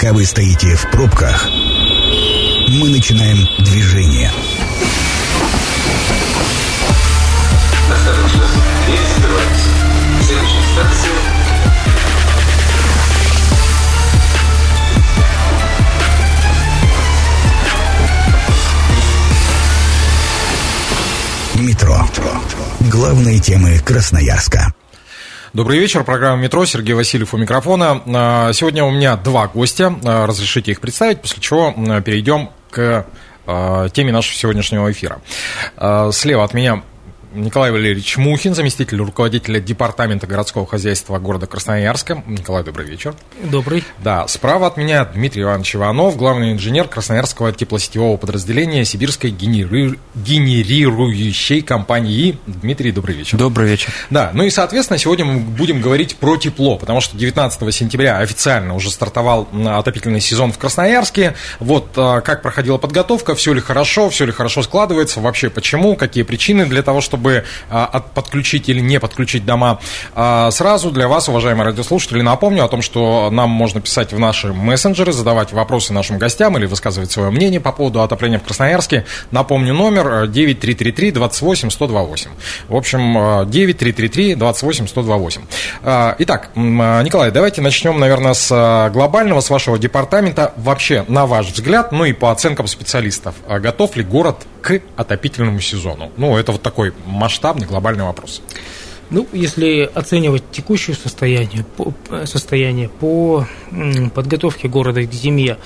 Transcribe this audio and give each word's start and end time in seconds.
Пока 0.00 0.14
вы 0.14 0.24
стоите 0.24 0.74
в 0.76 0.90
пробках, 0.90 1.46
мы 2.68 2.88
начинаем 2.88 3.46
движение. 3.58 4.32
Осторожно, 7.92 8.46
дверь 8.86 8.98
закрывается. 9.14 9.68
Следующая 10.22 10.62
станция 10.72 11.12
Метро. 21.56 22.08
Главные 22.90 23.38
темы 23.38 23.78
Красноярска. 23.80 24.69
Добрый 25.52 25.80
вечер, 25.80 26.04
программа 26.04 26.40
«Метро», 26.40 26.64
Сергей 26.64 26.94
Васильев 26.94 27.34
у 27.34 27.36
микрофона. 27.36 28.00
А, 28.06 28.52
Сегодня 28.52 28.84
у 28.84 28.92
меня 28.92 29.16
два 29.16 29.48
гостя, 29.48 29.92
А, 30.04 30.24
разрешите 30.24 30.70
их 30.70 30.80
представить, 30.80 31.20
после 31.20 31.42
чего 31.42 31.74
перейдем 32.02 32.50
к 32.70 33.04
а, 33.48 33.88
теме 33.88 34.12
нашего 34.12 34.36
сегодняшнего 34.36 34.92
эфира. 34.92 35.20
Слева 36.12 36.44
от 36.44 36.54
меня 36.54 36.84
Николай 37.32 37.70
Валерьевич 37.70 38.16
Мухин, 38.16 38.54
заместитель 38.56 38.98
руководителя 38.98 39.60
Департамента 39.60 40.26
городского 40.26 40.66
хозяйства 40.66 41.18
города 41.20 41.46
Красноярска. 41.46 42.24
Николай, 42.26 42.64
добрый 42.64 42.86
вечер. 42.86 43.14
Добрый. 43.44 43.84
Да, 44.02 44.26
справа 44.26 44.66
от 44.66 44.76
меня 44.76 45.04
Дмитрий 45.04 45.42
Иванович 45.42 45.76
Иванов, 45.76 46.16
главный 46.16 46.52
инженер 46.52 46.88
Красноярского 46.88 47.52
теплосетевого 47.52 48.16
подразделения 48.16 48.84
Сибирской 48.84 49.30
генери- 49.30 49.96
генерирующей 50.16 51.62
компании. 51.62 52.36
Дмитрий, 52.46 52.90
добрый 52.90 53.14
вечер. 53.14 53.38
Добрый 53.38 53.68
вечер. 53.68 53.92
Да, 54.10 54.30
ну 54.34 54.42
и, 54.42 54.50
соответственно, 54.50 54.98
сегодня 54.98 55.24
мы 55.24 55.38
будем 55.38 55.80
говорить 55.80 56.16
про 56.16 56.36
тепло, 56.36 56.78
потому 56.78 57.00
что 57.00 57.16
19 57.16 57.72
сентября 57.72 58.18
официально 58.18 58.74
уже 58.74 58.90
стартовал 58.90 59.48
отопительный 59.66 60.20
сезон 60.20 60.52
в 60.52 60.58
Красноярске. 60.58 61.36
Вот 61.60 61.92
а, 61.96 62.22
как 62.22 62.42
проходила 62.42 62.78
подготовка, 62.78 63.36
все 63.36 63.52
ли 63.52 63.60
хорошо, 63.60 64.10
все 64.10 64.24
ли 64.24 64.32
хорошо 64.32 64.62
складывается, 64.64 65.20
вообще 65.20 65.48
почему, 65.48 65.94
какие 65.94 66.24
причины 66.24 66.66
для 66.66 66.82
того, 66.82 67.00
чтобы 67.00 67.19
а, 67.70 67.86
от- 67.86 68.12
подключить 68.12 68.68
или 68.68 68.80
не 68.80 68.98
подключить 69.00 69.44
дома. 69.44 69.78
А, 70.14 70.50
Сразу 70.50 70.90
для 70.90 71.08
вас, 71.08 71.28
уважаемые 71.28 71.66
радиослушатели, 71.66 72.20
напомню 72.22 72.64
о 72.64 72.68
том, 72.68 72.82
что 72.82 73.28
нам 73.30 73.50
можно 73.50 73.80
писать 73.80 74.12
в 74.12 74.18
наши 74.18 74.52
мессенджеры, 74.52 75.12
задавать 75.12 75.52
вопросы 75.52 75.92
нашим 75.92 76.18
гостям 76.18 76.56
или 76.58 76.66
высказывать 76.66 77.10
свое 77.10 77.30
мнение 77.30 77.60
по 77.60 77.72
поводу 77.72 78.02
отопления 78.02 78.38
в 78.38 78.42
Красноярске. 78.42 79.04
Напомню, 79.30 79.74
номер 79.74 80.26
9333 80.26 81.12
28 81.12 81.70
128. 81.70 82.30
В 82.68 82.76
общем, 82.76 83.18
э, 83.18 83.46
9333 83.46 84.34
28 84.34 84.86
128. 84.86 85.42
А, 85.82 86.14
Итак, 86.18 86.50
а, 86.54 87.02
Николай, 87.02 87.30
давайте 87.30 87.60
начнем, 87.62 87.98
наверное, 87.98 88.34
с 88.34 88.48
а, 88.52 88.90
глобального, 88.90 89.40
с 89.40 89.50
вашего 89.50 89.78
департамента. 89.78 90.52
Вообще, 90.56 91.04
на 91.08 91.26
ваш 91.26 91.46
взгляд, 91.46 91.92
ну 91.92 92.04
и 92.04 92.12
по 92.12 92.30
оценкам 92.30 92.66
специалистов, 92.66 93.34
а 93.48 93.58
готов 93.58 93.96
ли 93.96 94.02
город 94.02 94.46
к 94.62 94.80
отопительному 94.96 95.60
сезону? 95.60 96.10
Ну, 96.16 96.36
это 96.36 96.52
вот 96.52 96.62
такой 96.62 96.92
масштабный 97.10 97.66
глобальный 97.66 98.04
вопрос. 98.04 98.42
Ну, 99.10 99.26
если 99.32 99.90
оценивать 99.92 100.44
текущее 100.52 100.96
состояние, 100.96 101.64
по, 101.76 101.92
состояние 102.26 102.88
по 102.88 103.46
подготовке 104.14 104.68
города 104.68 105.02
к 105.02 105.12
зиме, 105.12 105.56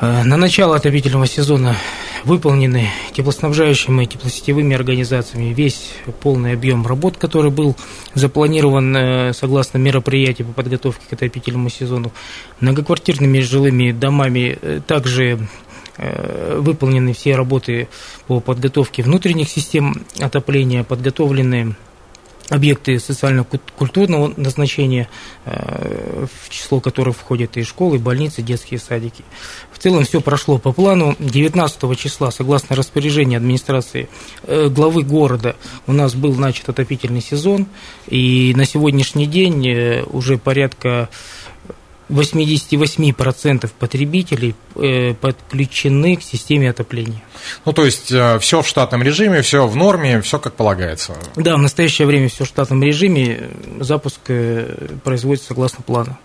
э, 0.00 0.22
на 0.24 0.36
начало 0.38 0.76
отопительного 0.76 1.26
сезона 1.26 1.76
выполнены 2.24 2.88
теплоснабжающими 3.12 4.04
и 4.04 4.06
теплосетевыми 4.06 4.74
организациями 4.74 5.52
весь 5.52 5.92
полный 6.22 6.54
объем 6.54 6.86
работ, 6.86 7.18
который 7.18 7.50
был 7.50 7.76
запланирован 8.14 8.96
э, 8.96 9.32
согласно 9.34 9.76
мероприятию 9.76 10.48
по 10.48 10.54
подготовке 10.54 11.04
к 11.08 11.12
отопительному 11.12 11.68
сезону. 11.68 12.10
Многоквартирными 12.60 13.40
жилыми 13.40 13.92
домами 13.92 14.58
э, 14.62 14.80
также 14.86 15.46
выполнены 15.96 17.12
все 17.12 17.36
работы 17.36 17.88
по 18.26 18.40
подготовке 18.40 19.02
внутренних 19.02 19.48
систем 19.48 20.04
отопления, 20.20 20.82
подготовлены 20.82 21.76
объекты 22.50 22.98
социально-культурного 22.98 24.32
назначения, 24.36 25.08
э, 25.44 26.26
в 26.42 26.50
число 26.50 26.80
которых 26.80 27.16
входят 27.16 27.56
и 27.56 27.62
школы, 27.62 27.96
и 27.96 27.98
больницы, 27.98 28.42
детские 28.42 28.78
садики. 28.80 29.24
В 29.72 29.78
целом 29.78 30.04
все 30.04 30.20
прошло 30.20 30.58
по 30.58 30.72
плану. 30.72 31.16
19 31.18 31.96
числа, 31.96 32.30
согласно 32.30 32.76
распоряжению 32.76 33.38
администрации 33.38 34.08
э, 34.42 34.68
главы 34.68 35.02
города, 35.02 35.56
у 35.86 35.92
нас 35.92 36.14
был 36.14 36.34
начат 36.34 36.68
отопительный 36.68 37.22
сезон, 37.22 37.66
и 38.06 38.52
на 38.56 38.66
сегодняшний 38.66 39.26
день 39.26 39.66
э, 39.66 40.04
уже 40.04 40.36
порядка 40.36 41.08
88% 42.08 43.70
потребителей 43.78 44.54
э, 44.76 45.14
подключены 45.14 46.16
к 46.16 46.22
системе 46.22 46.70
отопления. 46.70 47.22
Ну, 47.64 47.72
то 47.72 47.84
есть, 47.84 48.12
все 48.40 48.62
в 48.62 48.66
штатном 48.66 49.02
режиме, 49.02 49.42
все 49.42 49.66
в 49.66 49.76
норме, 49.76 50.20
все 50.20 50.38
как 50.38 50.54
полагается. 50.54 51.16
Да, 51.36 51.56
в 51.56 51.60
настоящее 51.60 52.06
время 52.06 52.28
все 52.28 52.44
в 52.44 52.48
штатном 52.48 52.82
режиме, 52.82 53.48
запуск 53.80 54.20
э, 54.28 54.96
производится 55.02 55.48
согласно 55.48 55.82
плану. 55.82 56.18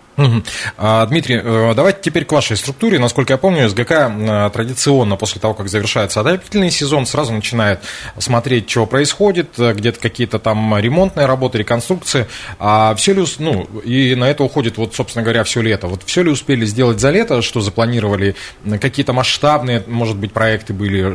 А, 0.76 1.06
Дмитрий, 1.06 1.40
э, 1.42 1.72
давайте 1.74 2.00
теперь 2.02 2.24
к 2.24 2.32
вашей 2.32 2.56
структуре. 2.56 2.98
Насколько 2.98 3.34
я 3.34 3.38
помню, 3.38 3.68
СГК 3.68 3.90
э, 3.90 4.50
традиционно 4.52 5.16
после 5.16 5.40
того, 5.40 5.54
как 5.54 5.68
завершается 5.68 6.20
отопительный 6.20 6.70
сезон, 6.70 7.06
сразу 7.06 7.32
начинает 7.32 7.80
смотреть, 8.18 8.68
что 8.68 8.86
происходит, 8.86 9.58
э, 9.58 9.72
где-то 9.72 10.00
какие-то 10.00 10.38
там 10.38 10.78
ремонтные 10.78 11.26
работы, 11.26 11.58
реконструкции. 11.58 12.26
А 12.58 12.94
все 12.94 13.14
ли, 13.14 13.24
ну, 13.38 13.64
и 13.84 14.14
на 14.14 14.30
это 14.30 14.44
уходит, 14.44 14.78
вот, 14.78 14.94
собственно 14.94 15.22
говоря, 15.22 15.44
все 15.44 15.60
лето. 15.62 15.86
Вот 15.86 16.02
все 16.04 16.22
ли 16.22 16.30
успели 16.30 16.64
сделать 16.64 17.00
за 17.00 17.10
лето, 17.10 17.42
что 17.42 17.60
запланировали, 17.60 18.34
какие-то 18.80 19.12
масштабные, 19.12 19.82
может 19.86 20.16
быть, 20.16 20.32
проекты 20.32 20.72
были, 20.72 21.14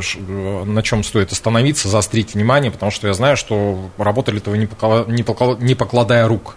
на 0.64 0.82
чем 0.82 1.04
стоит 1.04 1.32
остановиться, 1.32 1.88
заострить 1.88 2.34
внимание, 2.34 2.70
потому 2.70 2.90
что 2.90 3.06
я 3.08 3.14
знаю, 3.14 3.36
что 3.36 3.90
работали-то 3.98 4.50
вы 4.50 4.58
не 4.58 5.74
покладая 5.74 6.28
рук. 6.28 6.56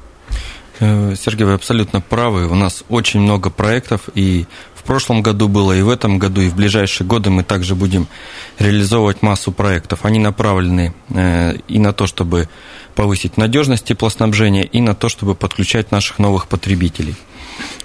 Э, 0.80 1.14
Сергей, 1.16 1.46
вы 1.46 1.54
абсолютно 1.54 2.02
правы. 2.02 2.48
У 2.48 2.56
нас 2.56 2.84
очень 2.90 3.20
много 3.20 3.50
проектов, 3.50 4.10
и 4.16 4.46
в 4.74 4.84
прошлом 4.84 5.22
году 5.22 5.48
было, 5.48 5.74
и 5.74 5.82
в 5.82 5.90
этом 5.90 6.20
году, 6.20 6.42
и 6.42 6.50
в 6.50 6.56
ближайшие 6.56 7.06
годы 7.06 7.30
мы 7.30 7.44
также 7.44 7.76
будем 7.76 8.08
реализовывать 8.60 9.22
массу 9.22 9.52
проектов. 9.52 10.06
Они 10.06 10.20
направлены 10.20 10.94
э, 11.10 11.56
и 11.68 11.80
на 11.80 11.92
то, 11.94 12.08
чтобы 12.08 12.48
повысить 12.96 13.38
надежность 13.38 13.86
теплоснабжения, 13.86 14.64
и 14.64 14.80
на 14.80 14.96
то, 14.96 15.10
чтобы 15.10 15.36
подключать 15.36 15.92
наших 15.92 16.20
новых 16.20 16.48
потребителей. 16.48 17.16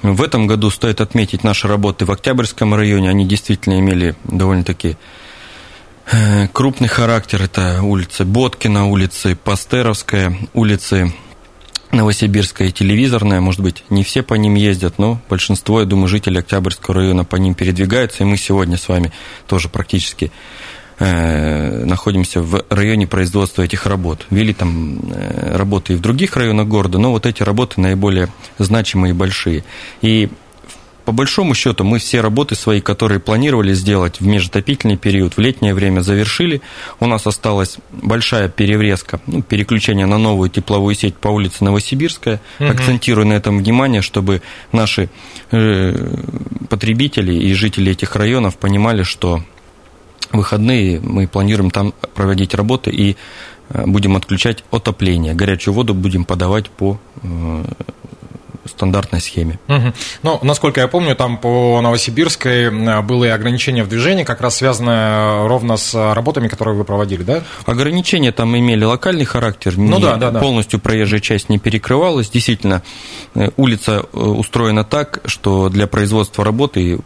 В 0.03 0.23
этом 0.23 0.47
году 0.47 0.71
стоит 0.71 1.01
отметить 1.01 1.43
наши 1.43 1.67
работы 1.67 2.05
в 2.05 2.13
Октябрьском 2.13 2.75
районе. 2.75 3.11
Они 3.11 3.27
действительно 3.27 3.79
имели 3.81 4.15
довольно-таки 4.25 4.97
э, 6.13 6.47
крупный 6.49 6.89
характер. 6.89 7.43
Это 7.43 7.83
улица 7.83 8.25
Боткина, 8.25 8.87
улицы 8.87 9.35
Пастеровская, 9.35 10.37
улицы 10.53 11.13
Новосибирская 11.95 12.69
и 12.69 12.73
Телевизорная, 12.73 13.41
может 13.41 13.61
быть, 13.61 13.85
не 13.91 14.05
все 14.05 14.23
по 14.23 14.35
ним 14.35 14.55
ездят, 14.55 14.99
но 14.99 15.21
большинство, 15.29 15.81
я 15.81 15.87
думаю, 15.87 16.09
жителей 16.09 16.41
Октябрьского 16.41 16.97
района 16.97 17.25
по 17.25 17.37
ним 17.37 17.55
передвигаются, 17.55 18.23
и 18.23 18.27
мы 18.27 18.37
сегодня 18.37 18.77
с 18.77 18.89
вами 18.89 19.13
тоже 19.47 19.69
практически 19.69 20.31
э, 20.99 21.85
находимся 21.85 22.43
в 22.43 22.65
районе 22.69 23.07
производства 23.07 23.63
этих 23.63 23.87
работ. 23.87 24.27
Вели 24.31 24.53
там 24.53 24.99
э, 25.11 25.57
работы 25.57 25.95
и 25.95 25.97
в 25.97 26.01
других 26.01 26.37
районах 26.37 26.69
города, 26.69 26.99
но 26.99 27.13
вот 27.13 27.27
эти 27.27 27.43
работы 27.43 27.81
наиболее 27.81 28.29
значимые 28.59 29.11
и 29.11 29.15
большие. 29.15 29.65
И 30.03 30.29
по 31.05 31.13
большому 31.13 31.55
счету 31.55 31.85
мы 31.85 31.99
все 31.99 32.21
работы 32.21 32.55
свои, 32.55 32.81
которые 32.81 33.21
планировали 33.21 33.75
сделать 33.75 34.21
в 34.21 34.27
межотопительный 34.27 34.97
период, 34.97 35.37
в 35.37 35.41
летнее 35.41 35.75
время 35.75 36.01
завершили. 36.01 36.63
У 37.01 37.07
нас 37.07 37.27
осталась 37.27 37.77
большая 37.91 38.49
переврезка, 38.49 39.21
ну, 39.27 39.43
переключение 39.43 40.07
на 40.07 40.19
новую 40.19 40.49
тепловую 40.49 40.95
сеть 40.95 41.17
по 41.17 41.29
улице 41.29 41.65
Новосибирская. 41.65 42.41
Мгм. 42.59 42.71
Акцентирую 42.71 43.27
на 43.27 43.35
этом 43.35 43.59
внимание, 43.59 44.03
чтобы 44.03 44.41
наши 44.73 45.11
э, 45.51 46.15
потребители 46.71 47.35
и 47.35 47.53
жители 47.53 47.93
этих 47.93 48.17
районов 48.17 48.57
понимали, 48.57 49.03
что 49.03 49.43
выходные 50.33 51.01
мы 51.01 51.27
планируем 51.29 51.71
там 51.71 51.93
проводить 52.15 52.55
работы 52.55 52.91
и 52.91 53.17
э, 53.69 53.85
будем 53.87 54.17
отключать 54.17 54.65
отопление. 54.71 55.35
Горячую 55.35 55.75
воду 55.75 55.93
будем 55.95 56.25
подавать 56.25 56.71
по 56.71 56.99
э, 57.23 57.65
стандартной 58.67 59.21
схеме. 59.21 59.59
Мгм. 59.69 59.95
Ну, 60.23 60.39
насколько 60.43 60.81
я 60.81 60.89
помню, 60.89 61.15
там 61.17 61.39
по 61.39 61.81
Новосибирской 61.83 62.65
э, 62.65 63.03
было 63.03 63.25
и 63.25 63.29
ограничение 63.29 63.85
в 63.85 63.89
движении, 63.89 64.25
как 64.25 64.41
раз 64.41 64.57
связанное 64.57 65.47
ровно 65.49 65.77
с 65.77 65.95
работами, 66.15 66.49
которые 66.49 66.77
вы 66.77 66.85
проводили, 66.85 67.23
да? 67.23 67.43
Ограничения 67.67 68.33
там 68.33 68.57
имели 68.57 68.85
локальный 68.85 69.25
характер, 69.25 69.75
Ну 69.77 69.97
не- 69.97 70.03
да, 70.03 70.17
да, 70.17 70.31
да. 70.31 70.41
полностью 70.41 70.81
проезжая 70.81 71.21
часть 71.21 71.49
не 71.49 71.59
перекрывалась. 71.59 72.31
Действительно, 72.31 72.83
э, 73.35 73.51
улица 73.57 74.05
э, 74.13 74.19
устроена 74.19 74.85
так, 74.85 75.21
что 75.27 75.69
для 75.69 75.87
производства 75.87 76.45
работы 76.45 76.99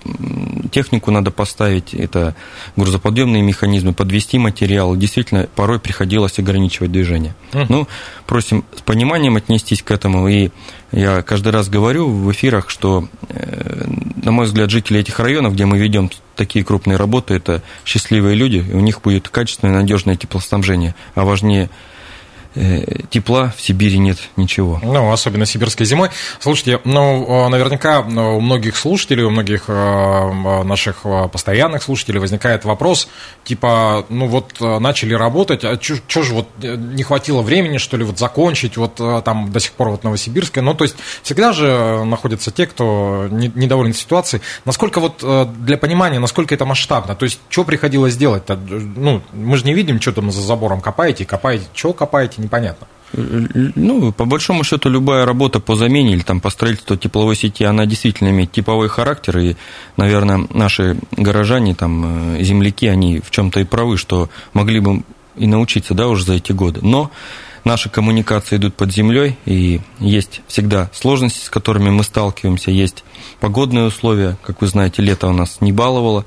технику 0.71 1.11
надо 1.11 1.31
поставить, 1.31 1.95
это 1.95 2.35
грузоподъемные 2.77 3.43
механизмы, 3.43 3.93
подвести 3.93 4.39
материал. 4.39 4.95
Действительно, 4.97 5.49
порой 5.55 5.79
приходилось 5.81 6.39
ограничивать 6.39 6.93
движение. 6.93 7.35
Мгм. 7.53 7.67
Ну, 7.69 7.89
просим 8.27 8.65
с 8.77 8.81
пониманием 8.83 9.37
отнестись 9.37 9.83
к 9.83 9.91
этому. 9.91 10.29
И 10.29 10.51
я 10.93 11.23
каждый 11.23 11.53
раз 11.53 11.69
говорю 11.69 12.09
в 12.09 12.31
эфирах, 12.33 12.71
что 12.71 13.09
э, 13.29 13.85
на 14.29 14.33
мой 14.33 14.45
взгляд, 14.45 14.71
жители 14.71 15.01
этих 15.01 15.21
районов, 15.21 15.55
где 15.55 15.65
мы 15.65 15.79
ведем 15.79 16.11
такие 16.37 16.65
крупные 16.65 16.97
работы, 16.97 17.35
это 17.35 17.63
счастливые 17.85 18.37
люди, 18.37 18.57
и 18.57 18.75
у 18.75 18.81
них 18.81 19.01
будет 19.01 19.29
качественное, 19.29 19.75
надежное 19.75 20.17
теплоснабжение. 20.17 20.95
А 21.15 21.25
важнее 21.25 21.71
тепла 23.11 23.53
в 23.57 23.61
Сибири 23.61 23.99
нет 23.99 24.19
ничего. 24.37 24.81
Ну, 24.83 25.13
особенно 25.13 25.47
сибирской 25.47 25.87
зимой. 25.87 26.11
Слушайте, 26.41 26.81
ну, 26.85 27.47
э, 27.47 27.49
наверняка 27.49 28.03
ну, 28.03 28.39
у 28.39 28.41
многих 28.41 28.77
слушателей, 28.77 29.25
у 29.25 29.31
многих 29.31 29.65
э, 29.69 30.63
наших 30.65 31.05
постоянных 31.33 31.83
слушателей 31.83 32.21
возникает 32.21 32.65
вопрос, 32.65 33.09
типа, 33.45 34.07
ну 34.09 34.27
вот 34.27 34.61
начали 34.61 35.15
работать, 35.15 35.65
а 35.65 35.79
что 35.81 36.23
же 36.23 36.35
вот 36.35 36.49
не 36.63 37.03
хватило 37.03 37.43
времени, 37.43 37.79
что 37.79 37.97
ли, 37.97 38.05
вот 38.05 38.19
закончить, 38.19 38.77
вот 38.77 38.97
там 39.25 39.53
до 39.53 39.61
сих 39.61 39.73
пор 39.73 39.91
вот 39.91 40.05
Новосибирская, 40.05 40.63
ну, 40.65 40.75
то 40.75 40.85
есть 40.85 40.97
всегда 41.23 41.53
же 41.53 42.05
находятся 42.05 42.51
те, 42.51 42.67
кто 42.67 43.29
недоволен 43.31 43.95
ситуацией. 43.95 44.43
Насколько 44.65 45.01
вот 45.01 45.25
для 45.63 45.77
понимания, 45.79 46.19
насколько 46.19 46.55
это 46.55 46.65
масштабно, 46.65 47.15
то 47.15 47.25
есть 47.25 47.41
что 47.49 47.65
приходилось 47.65 48.17
делать-то? 48.17 48.57
Ну, 48.57 49.23
мы 49.33 49.57
же 49.57 49.65
не 49.65 49.75
видим, 49.75 50.01
что 50.01 50.13
там 50.13 50.31
за 50.31 50.41
забором 50.41 50.81
копаете, 50.81 51.25
копаете, 51.25 51.67
что 51.75 51.93
копаете, 51.93 52.38
непонятно. 52.39 52.87
Ну, 53.13 54.13
по 54.13 54.27
большому 54.27 54.65
счету, 54.65 54.91
любая 54.91 55.25
работа 55.25 55.61
по 55.61 55.77
замене 55.77 56.13
или 56.13 56.21
там, 56.21 56.41
по 56.41 56.51
строительству 56.51 56.97
тепловой 56.97 57.37
сети, 57.37 57.65
она 57.65 57.87
действительно 57.87 58.29
имеет 58.29 58.53
типовой 58.53 58.89
характер, 58.89 59.39
и, 59.39 59.57
наверное, 59.97 60.47
наши 60.53 60.99
горожане, 61.13 61.75
там, 61.75 62.37
э, 62.37 62.43
земляки, 62.43 62.87
они 62.87 63.21
в 63.21 63.31
чем-то 63.31 63.61
и 63.61 63.65
правы, 63.65 63.97
что 63.97 64.29
могли 64.53 64.81
бы 64.81 65.03
и 65.37 65.47
научиться, 65.47 65.95
да, 65.95 66.09
уже 66.09 66.25
за 66.25 66.35
эти 66.35 66.53
годы. 66.53 66.81
Но 66.83 67.11
наши 67.65 67.89
коммуникации 67.89 68.57
идут 68.57 68.75
под 68.75 68.93
землей, 68.93 69.39
и 69.47 69.81
есть 69.99 70.43
всегда 70.47 70.91
сложности, 70.93 71.45
с 71.45 71.51
которыми 71.51 71.89
мы 71.91 72.05
сталкиваемся, 72.05 72.71
есть 72.71 73.05
погодные 73.41 73.87
условия, 73.87 74.37
как 74.45 74.61
вы 74.61 74.67
знаете, 74.67 75.01
лето 75.01 75.29
у 75.29 75.33
нас 75.33 75.61
не 75.61 75.73
баловало, 75.73 76.27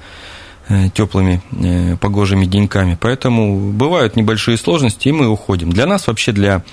теплыми 0.93 1.41
э, 1.51 1.97
погожими 1.97 2.45
деньками. 2.45 2.97
Поэтому 2.99 3.71
бывают 3.71 4.15
небольшие 4.15 4.57
сложности, 4.57 5.07
и 5.07 5.11
мы 5.11 5.27
уходим. 5.27 5.71
Для 5.71 5.85
нас 5.85 6.07
вообще, 6.07 6.31
для 6.31 6.63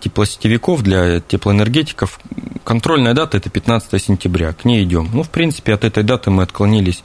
теплосетевиков, 0.00 0.82
для 0.82 1.20
теплоэнергетиков, 1.20 2.20
контрольная 2.64 3.14
дата– 3.14 3.36
это 3.38 3.50
15 3.50 4.02
сентября. 4.02 4.52
К 4.52 4.64
ней 4.64 4.84
идем. 4.84 5.08
Ну, 5.12 5.22
в 5.22 5.30
принципе, 5.30 5.74
от 5.74 5.84
этой 5.84 6.02
даты 6.02 6.30
мы 6.30 6.42
отклонились 6.42 7.02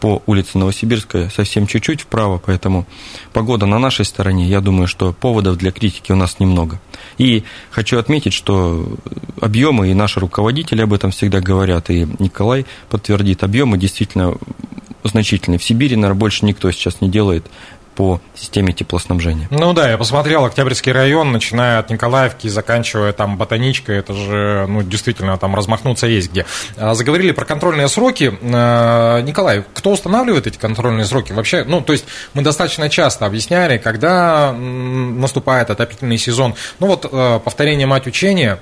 по 0.00 0.22
улице 0.26 0.58
Новосибирская 0.58 1.28
совсем 1.28 1.66
чуть-чуть 1.66 2.02
вправо, 2.02 2.40
поэтому 2.44 2.86
погода 3.32 3.66
на 3.66 3.78
нашей 3.78 4.04
стороне, 4.04 4.46
я 4.48 4.60
думаю, 4.60 4.88
что 4.88 5.12
поводов 5.12 5.56
для 5.58 5.70
критики 5.70 6.10
у 6.12 6.16
нас 6.16 6.40
немного. 6.40 6.80
И 7.18 7.44
хочу 7.70 7.98
отметить, 7.98 8.32
что 8.32 8.96
объемы, 9.40 9.90
и 9.90 9.94
наши 9.94 10.20
руководители 10.20 10.82
об 10.82 10.92
этом 10.92 11.10
всегда 11.10 11.40
говорят, 11.40 11.90
и 11.90 12.06
Николай 12.18 12.66
подтвердит, 12.88 13.44
объемы 13.44 13.78
действительно 13.78 14.34
значительный. 15.04 15.58
В 15.58 15.64
Сибири, 15.64 15.96
наверное, 15.96 16.18
больше 16.18 16.44
никто 16.44 16.70
сейчас 16.70 17.00
не 17.00 17.08
делает 17.08 17.46
по 18.00 18.18
системе 18.34 18.72
теплоснабжения. 18.72 19.46
Ну 19.50 19.74
да, 19.74 19.90
я 19.90 19.98
посмотрел 19.98 20.46
Октябрьский 20.46 20.90
район, 20.90 21.32
начиная 21.32 21.80
от 21.80 21.90
Николаевки 21.90 22.46
и 22.46 22.48
заканчивая 22.48 23.12
там 23.12 23.36
Ботаничкой, 23.36 23.98
это 23.98 24.14
же, 24.14 24.64
ну, 24.70 24.82
действительно, 24.82 25.36
там 25.36 25.54
размахнуться 25.54 26.06
есть 26.06 26.30
где. 26.30 26.46
А, 26.78 26.94
заговорили 26.94 27.32
про 27.32 27.44
контрольные 27.44 27.88
сроки. 27.88 28.32
А, 28.42 29.20
Николай, 29.20 29.62
кто 29.74 29.90
устанавливает 29.90 30.46
эти 30.46 30.56
контрольные 30.56 31.04
сроки? 31.04 31.32
Вообще, 31.32 31.62
ну, 31.64 31.82
то 31.82 31.92
есть 31.92 32.06
мы 32.32 32.40
достаточно 32.40 32.88
часто 32.88 33.26
объясняли, 33.26 33.76
когда 33.76 34.54
наступает 34.54 35.68
отопительный 35.68 36.16
сезон. 36.16 36.54
Ну 36.78 36.86
вот, 36.86 37.06
а, 37.12 37.38
повторение 37.38 37.86
мать 37.86 38.06
учения, 38.06 38.60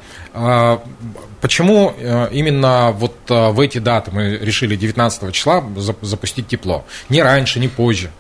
Почему 1.41 1.95
именно 2.33 2.91
вот 2.91 3.15
в 3.29 3.61
эти 3.61 3.79
даты 3.79 4.11
мы 4.11 4.37
решили 4.37 4.75
19 4.75 5.33
числа 5.33 5.65
запустить 6.03 6.49
тепло? 6.49 6.85
Не 7.09 7.23
раньше, 7.23 7.61
не 7.61 7.69
позже. 7.69 8.11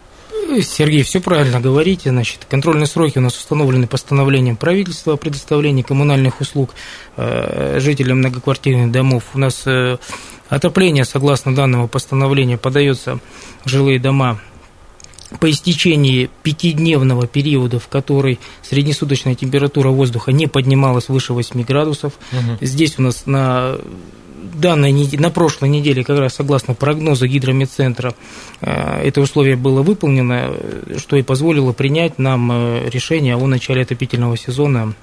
Сергей, 0.62 1.02
все 1.02 1.20
правильно 1.20 1.60
говорите. 1.60 2.10
Значит, 2.10 2.46
контрольные 2.48 2.86
сроки 2.86 3.18
у 3.18 3.20
нас 3.20 3.36
установлены 3.36 3.86
постановлением 3.86 4.56
правительства 4.56 5.14
о 5.14 5.16
предоставлении 5.16 5.82
коммунальных 5.82 6.40
услуг 6.40 6.74
э, 7.16 7.78
жителям 7.80 8.18
многоквартирных 8.18 8.90
домов. 8.90 9.24
У 9.34 9.38
нас 9.38 9.62
э, 9.66 9.98
отопление, 10.48 11.04
согласно 11.04 11.54
данного 11.54 11.86
постановления, 11.86 12.56
подается 12.56 13.20
в 13.64 13.68
жилые 13.68 13.98
дома 13.98 14.40
по 15.40 15.50
истечении 15.50 16.30
пятидневного 16.42 17.26
периода, 17.26 17.78
в 17.78 17.88
который 17.88 18.38
среднесуточная 18.62 19.34
температура 19.34 19.90
воздуха 19.90 20.32
не 20.32 20.46
поднималась 20.46 21.08
выше 21.08 21.34
8 21.34 21.62
градусов. 21.64 22.14
Угу. 22.32 22.58
Здесь 22.62 22.98
у 22.98 23.02
нас 23.02 23.26
на 23.26 23.78
данной 24.54 24.92
на 25.16 25.30
прошлой 25.30 25.68
неделе, 25.68 26.04
как 26.04 26.18
раз 26.18 26.34
согласно 26.34 26.74
прогнозу 26.74 27.26
гидрометцентра, 27.26 28.14
э, 28.60 29.02
это 29.02 29.20
условие 29.20 29.56
было 29.56 29.82
выполнено, 29.82 30.54
что 30.96 31.16
и 31.16 31.22
позволило 31.22 31.72
принять 31.72 32.18
нам 32.18 32.50
э, 32.52 32.88
решение 32.90 33.36
о 33.36 33.46
начале 33.46 33.82
отопительного 33.82 34.36
сезона 34.36 34.94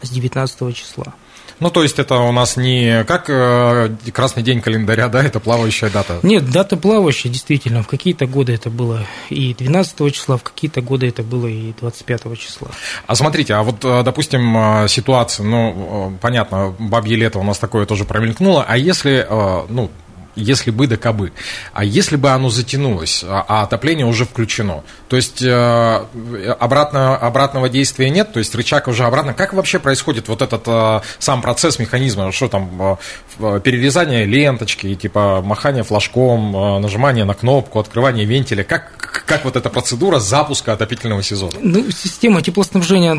с 0.00 0.10
19 0.10 0.76
числа. 0.76 1.14
Ну, 1.60 1.70
то 1.70 1.82
есть 1.82 1.98
это 1.98 2.16
у 2.16 2.32
нас 2.32 2.56
не 2.56 3.04
как 3.04 3.28
э, 3.28 3.90
красный 4.12 4.42
день 4.42 4.60
календаря, 4.60 5.08
да, 5.08 5.22
это 5.22 5.40
плавающая 5.40 5.90
дата? 5.90 6.20
Нет, 6.22 6.50
дата 6.50 6.76
плавающая, 6.76 7.30
действительно. 7.30 7.82
В 7.82 7.88
какие-то 7.88 8.26
годы 8.26 8.52
это 8.52 8.70
было 8.70 9.06
и 9.30 9.54
12 9.54 10.14
числа, 10.14 10.36
в 10.36 10.42
какие-то 10.42 10.80
годы 10.80 11.08
это 11.08 11.22
было 11.22 11.46
и 11.46 11.72
25 11.80 12.38
числа. 12.38 12.68
А 13.06 13.14
смотрите, 13.14 13.54
а 13.54 13.62
вот, 13.62 13.84
э, 13.84 14.02
допустим, 14.02 14.56
э, 14.56 14.88
ситуация, 14.88 15.44
ну, 15.44 16.16
понятно, 16.20 16.74
бабье 16.78 17.16
лето 17.16 17.38
у 17.38 17.44
нас 17.44 17.58
такое 17.58 17.86
тоже 17.86 18.04
промелькнуло, 18.04 18.64
а 18.66 18.76
если, 18.76 19.26
ну, 19.68 19.90
если 20.34 20.70
бы 20.70 20.86
да 20.86 20.96
кабы. 20.96 21.32
А 21.72 21.84
если 21.84 22.16
бы 22.16 22.30
оно 22.30 22.48
затянулось, 22.48 23.24
а, 23.24 23.44
а 23.48 23.62
отопление 23.62 24.06
уже 24.06 24.24
включено, 24.24 24.82
то 25.08 25.16
есть 25.16 25.42
э, 25.42 26.06
обратно, 26.58 27.16
обратного 27.16 27.68
действия 27.68 28.10
нет, 28.10 28.32
то 28.32 28.38
есть 28.38 28.54
рычаг 28.54 28.88
уже 28.88 29.04
обратно. 29.04 29.34
Как 29.34 29.52
вообще 29.52 29.78
происходит 29.78 30.28
вот 30.28 30.42
этот 30.42 30.62
э, 30.66 31.00
сам 31.18 31.42
процесс 31.42 31.78
механизма? 31.78 32.32
Что 32.32 32.48
там, 32.48 32.98
э, 33.38 33.60
перерезание 33.60 34.24
ленточки, 34.24 34.94
типа 34.94 35.42
махание 35.42 35.82
флажком, 35.82 36.80
нажимание 36.80 37.24
на 37.24 37.34
кнопку, 37.34 37.78
открывание 37.78 38.24
вентиля? 38.24 38.64
Как, 38.64 39.24
как 39.26 39.44
вот 39.44 39.56
эта 39.56 39.68
процедура 39.70 40.18
запуска 40.18 40.72
отопительного 40.72 41.22
сезона? 41.22 41.52
Ну, 41.60 41.90
система 41.90 42.42
теплоснабжения 42.42 43.16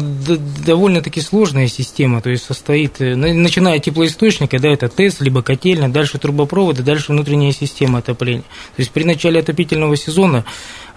довольно-таки 0.65 1.21
сложная 1.21 1.67
система, 1.67 2.21
то 2.21 2.29
есть 2.29 2.45
состоит, 2.45 2.99
начиная 2.99 3.77
от 3.77 3.83
теплоисточника, 3.83 4.59
да, 4.59 4.69
это 4.69 4.89
ТЭС, 4.89 5.19
либо 5.19 5.41
котельная, 5.41 5.89
дальше 5.89 6.17
трубопроводы, 6.17 6.83
дальше 6.83 7.02
дальше 7.03 7.11
внутренняя 7.11 7.51
система 7.51 7.99
отопления. 7.99 8.43
То 8.75 8.79
есть 8.79 8.91
при 8.91 9.03
начале 9.03 9.39
отопительного 9.39 9.95
сезона 9.97 10.45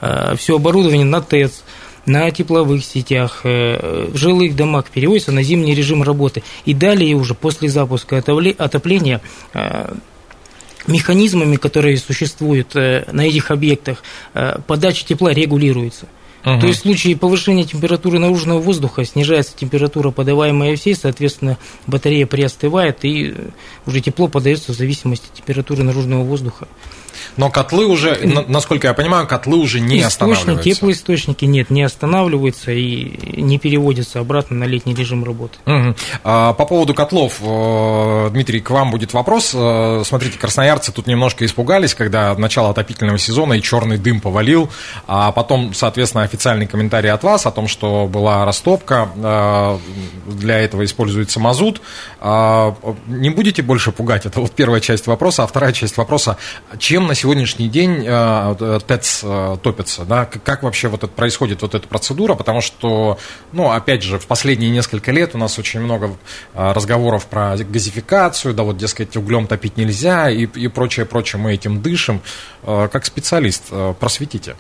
э, 0.00 0.34
все 0.36 0.56
оборудование 0.56 1.04
на 1.04 1.20
ТЭЦ, 1.20 1.62
на 2.06 2.30
тепловых 2.30 2.84
сетях, 2.84 3.40
э, 3.44 4.08
в 4.12 4.16
жилых 4.16 4.54
домах 4.54 4.86
переводится 4.90 5.32
на 5.32 5.42
зимний 5.42 5.74
режим 5.74 6.02
работы. 6.02 6.42
И 6.64 6.74
далее 6.74 7.14
уже 7.14 7.34
после 7.34 7.68
запуска 7.68 8.18
отопления 8.18 9.20
э, 9.54 9.94
механизмами, 10.86 11.56
которые 11.56 11.98
существуют 11.98 12.74
на 12.74 13.26
этих 13.26 13.50
объектах, 13.50 14.04
подача 14.68 15.04
тепла 15.04 15.32
регулируется. 15.32 16.06
Угу. 16.46 16.60
То 16.60 16.66
есть 16.68 16.78
в 16.78 16.82
случае 16.82 17.16
повышения 17.16 17.64
температуры 17.64 18.20
наружного 18.20 18.60
воздуха 18.60 19.04
снижается 19.04 19.52
температура, 19.56 20.12
подаваемая 20.12 20.76
всей, 20.76 20.94
соответственно, 20.94 21.58
батарея 21.88 22.24
приостывает, 22.24 23.04
и 23.04 23.34
уже 23.84 24.00
тепло 24.00 24.28
подается 24.28 24.72
в 24.72 24.76
зависимости 24.76 25.26
от 25.26 25.34
температуры 25.34 25.82
наружного 25.82 26.22
воздуха. 26.22 26.68
Но 27.36 27.50
котлы 27.50 27.86
уже, 27.86 28.18
насколько 28.48 28.88
я 28.88 28.94
понимаю, 28.94 29.26
котлы 29.26 29.58
уже 29.58 29.80
не 29.80 29.98
Источники, 29.98 30.06
останавливаются. 30.06 30.70
Теплоисточники 30.70 31.44
нет, 31.44 31.70
не 31.70 31.82
останавливаются 31.82 32.72
и 32.72 33.40
не 33.40 33.58
переводятся 33.58 34.20
обратно 34.20 34.56
на 34.56 34.64
летний 34.64 34.94
режим 34.94 35.24
работы. 35.24 35.58
Угу. 35.66 35.94
По 36.22 36.52
поводу 36.52 36.94
котлов, 36.94 37.40
э, 37.40 38.30
Дмитрий, 38.30 38.60
к 38.60 38.70
вам 38.70 38.90
будет 38.90 39.12
вопрос. 39.12 39.52
Э, 39.54 40.02
смотрите, 40.04 40.38
красноярцы 40.38 40.92
тут 40.92 41.06
немножко 41.06 41.44
испугались, 41.44 41.94
когда 41.94 42.34
начало 42.36 42.70
отопительного 42.70 43.18
сезона 43.18 43.54
и 43.54 43.62
черный 43.62 43.98
дым 43.98 44.20
повалил, 44.20 44.70
а 45.06 45.32
потом, 45.32 45.74
соответственно, 45.74 46.24
официальный 46.24 46.66
комментарий 46.66 47.10
от 47.10 47.22
вас 47.22 47.46
о 47.46 47.50
том, 47.50 47.68
что 47.68 48.06
была 48.06 48.44
растопка, 48.44 49.08
э, 49.16 49.78
для 50.26 50.58
этого 50.58 50.84
используется 50.84 51.40
мазут. 51.40 51.80
Не 52.22 53.30
будете 53.30 53.62
больше 53.62 53.92
пугать? 53.92 54.26
Это 54.26 54.40
вот 54.40 54.52
первая 54.52 54.80
часть 54.80 55.06
вопроса. 55.06 55.44
А 55.44 55.46
вторая 55.46 55.72
часть 55.72 55.96
вопроса, 55.96 56.36
чем 56.78 57.06
на 57.06 57.14
сегодняшний 57.16 57.68
день 57.68 58.04
э, 58.06 58.80
ТЭЦ 58.86 59.20
э, 59.24 59.56
топится, 59.62 60.04
да, 60.04 60.24
как 60.26 60.62
вообще 60.62 60.88
вот 60.88 61.02
это 61.02 61.12
происходит 61.12 61.62
вот 61.62 61.74
эта 61.74 61.88
процедура, 61.88 62.34
потому 62.34 62.60
что, 62.60 63.18
ну, 63.52 63.70
опять 63.70 64.02
же, 64.02 64.20
в 64.20 64.26
последние 64.26 64.70
несколько 64.70 65.10
лет 65.10 65.34
у 65.34 65.38
нас 65.38 65.58
очень 65.58 65.80
много 65.80 66.16
э, 66.54 66.72
разговоров 66.72 67.26
про 67.26 67.56
газификацию, 67.56 68.54
да, 68.54 68.62
вот, 68.62 68.76
дескать, 68.76 69.16
углем 69.16 69.48
топить 69.48 69.76
нельзя 69.76 70.30
и, 70.30 70.44
и 70.44 70.68
прочее, 70.68 71.06
прочее, 71.06 71.40
мы 71.40 71.54
этим 71.54 71.82
дышим. 71.82 72.20
Как 72.64 73.04
специалист, 73.04 73.64
просветите. 74.00 74.56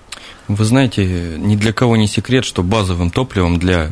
Вы 0.46 0.64
знаете, 0.64 1.04
ни 1.04 1.56
для 1.56 1.72
кого 1.72 1.96
не 1.96 2.06
секрет, 2.06 2.44
что 2.44 2.62
базовым 2.62 3.10
топливом 3.10 3.58
для 3.58 3.90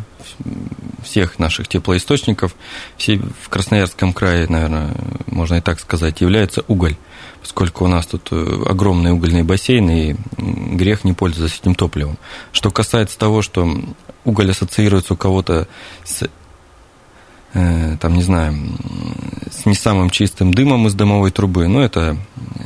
всех 1.14 1.38
наших 1.38 1.68
теплоисточников 1.68 2.56
все 2.96 3.18
в 3.18 3.48
Красноярском 3.48 4.12
крае, 4.12 4.48
наверное, 4.48 4.92
можно 5.28 5.54
и 5.54 5.60
так 5.60 5.78
сказать, 5.78 6.20
является 6.20 6.64
уголь 6.66 6.96
поскольку 7.40 7.84
у 7.84 7.88
нас 7.88 8.06
тут 8.06 8.28
э, 8.30 8.62
огромные 8.70 9.12
угольные 9.12 9.44
бассейны, 9.44 10.10
и 10.10 10.16
грех 10.76 11.04
не 11.04 11.12
пользоваться 11.12 11.58
этим 11.60 11.74
топливом. 11.74 12.16
Что 12.52 12.70
касается 12.70 13.18
того, 13.18 13.42
что 13.42 13.70
уголь 14.24 14.50
ассоциируется 14.50 15.12
у 15.12 15.16
кого-то 15.18 15.68
с 16.04 16.26
э, 17.52 17.96
там, 18.00 18.14
не 18.14 18.22
знаю, 18.22 18.54
с 19.50 19.66
не 19.66 19.74
самым 19.74 20.08
чистым 20.08 20.54
дымом 20.54 20.86
из 20.86 20.94
дымовой 20.94 21.32
трубы, 21.32 21.68
ну, 21.68 21.80
это, 21.80 22.16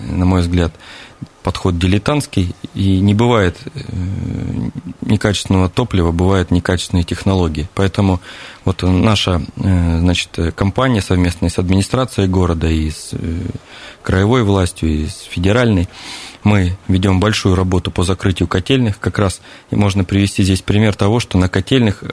на 0.08 0.24
мой 0.24 0.42
взгляд, 0.42 0.72
подход 1.42 1.78
дилетантский, 1.78 2.54
и 2.74 3.00
не 3.00 3.14
бывает 3.14 3.56
э, 3.64 3.80
некачественного 5.00 5.70
топлива, 5.70 6.12
бывают 6.12 6.50
некачественные 6.50 7.04
технологии. 7.04 7.68
Поэтому 7.74 8.20
вот 8.66 8.82
наша 8.82 9.40
э, 9.56 9.98
значит, 10.00 10.38
компания 10.54 11.00
совместная 11.00 11.48
с 11.48 11.58
администрацией 11.58 12.28
города 12.28 12.66
и 12.68 12.90
с 12.90 13.10
э, 13.12 13.16
краевой 14.02 14.42
властью, 14.42 14.90
и 14.90 15.06
с 15.06 15.22
федеральной, 15.22 15.88
мы 16.44 16.76
ведем 16.86 17.18
большую 17.18 17.54
работу 17.54 17.90
по 17.90 18.02
закрытию 18.02 18.46
котельных. 18.46 19.00
Как 19.00 19.18
раз 19.18 19.40
можно 19.70 20.04
привести 20.04 20.42
здесь 20.42 20.60
пример 20.60 20.94
того, 20.94 21.18
что 21.18 21.38
на 21.38 21.48
котельных 21.48 22.04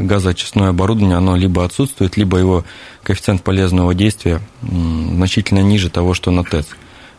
газоочистное 0.00 0.68
оборудование, 0.68 1.18
оно 1.18 1.36
либо 1.36 1.64
отсутствует, 1.64 2.16
либо 2.16 2.38
его 2.38 2.64
коэффициент 3.02 3.42
полезного 3.42 3.94
действия 3.94 4.40
значительно 4.62 5.58
ниже 5.58 5.90
того, 5.90 6.14
что 6.14 6.30
на 6.30 6.42
ТЭЦ. 6.42 6.68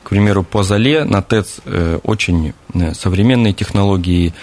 К 0.06 0.10
примеру, 0.10 0.44
по 0.44 0.62
Зале 0.62 1.04
на 1.04 1.24
ТЭЦ 1.24 1.62
э, 1.66 2.00
очень 2.04 2.54
э, 2.76 2.94
современные 2.94 3.54
технологии. 3.54 4.36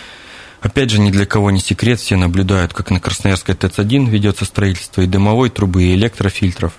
Опять 0.61 0.90
же, 0.90 0.99
ни 0.99 1.12
для 1.12 1.25
кого 1.25 1.52
не 1.52 1.61
секрет, 1.61 2.00
все 2.00 2.16
наблюдают, 2.16 2.75
как 2.75 2.90
на 2.90 2.99
Красноярской 2.99 3.54
ТЭЦ-1 3.54 4.11
ведется 4.11 4.45
строительство 4.45 5.02
и 5.02 5.07
дымовой 5.07 5.50
трубы, 5.50 5.85
и 5.85 5.95
электрофильтров. 5.95 6.73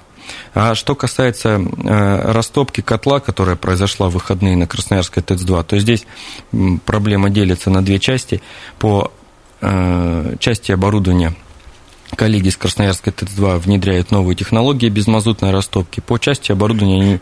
А 0.54 0.76
что 0.76 0.96
касается 0.96 1.62
э, 1.62 2.32
растопки 2.34 2.82
котла, 2.82 3.22
которая 3.22 3.56
произошла 3.56 4.10
в 4.10 4.14
выходные 4.16 4.58
на 4.58 4.68
Красноярской 4.68 5.24
ТЭЦ-2, 5.24 5.64
то 5.64 5.80
здесь 5.80 6.06
проблема 6.86 7.30
делится 7.30 7.70
на 7.70 7.82
две 7.86 8.00
части. 8.00 8.42
По 8.80 9.14
части 10.40 10.74
оборудования 10.74 11.34
коллеги 12.18 12.50
с 12.50 12.58
Красноярской 12.58 13.14
ТЭЦ-2 13.14 13.60
внедряют 13.60 14.12
новые 14.12 14.36
технологии 14.36 14.90
безмазутной 14.90 15.52
растопки. 15.52 16.02
По 16.02 16.18
части 16.18 16.52
оборудования 16.52 17.02
они 17.02 17.20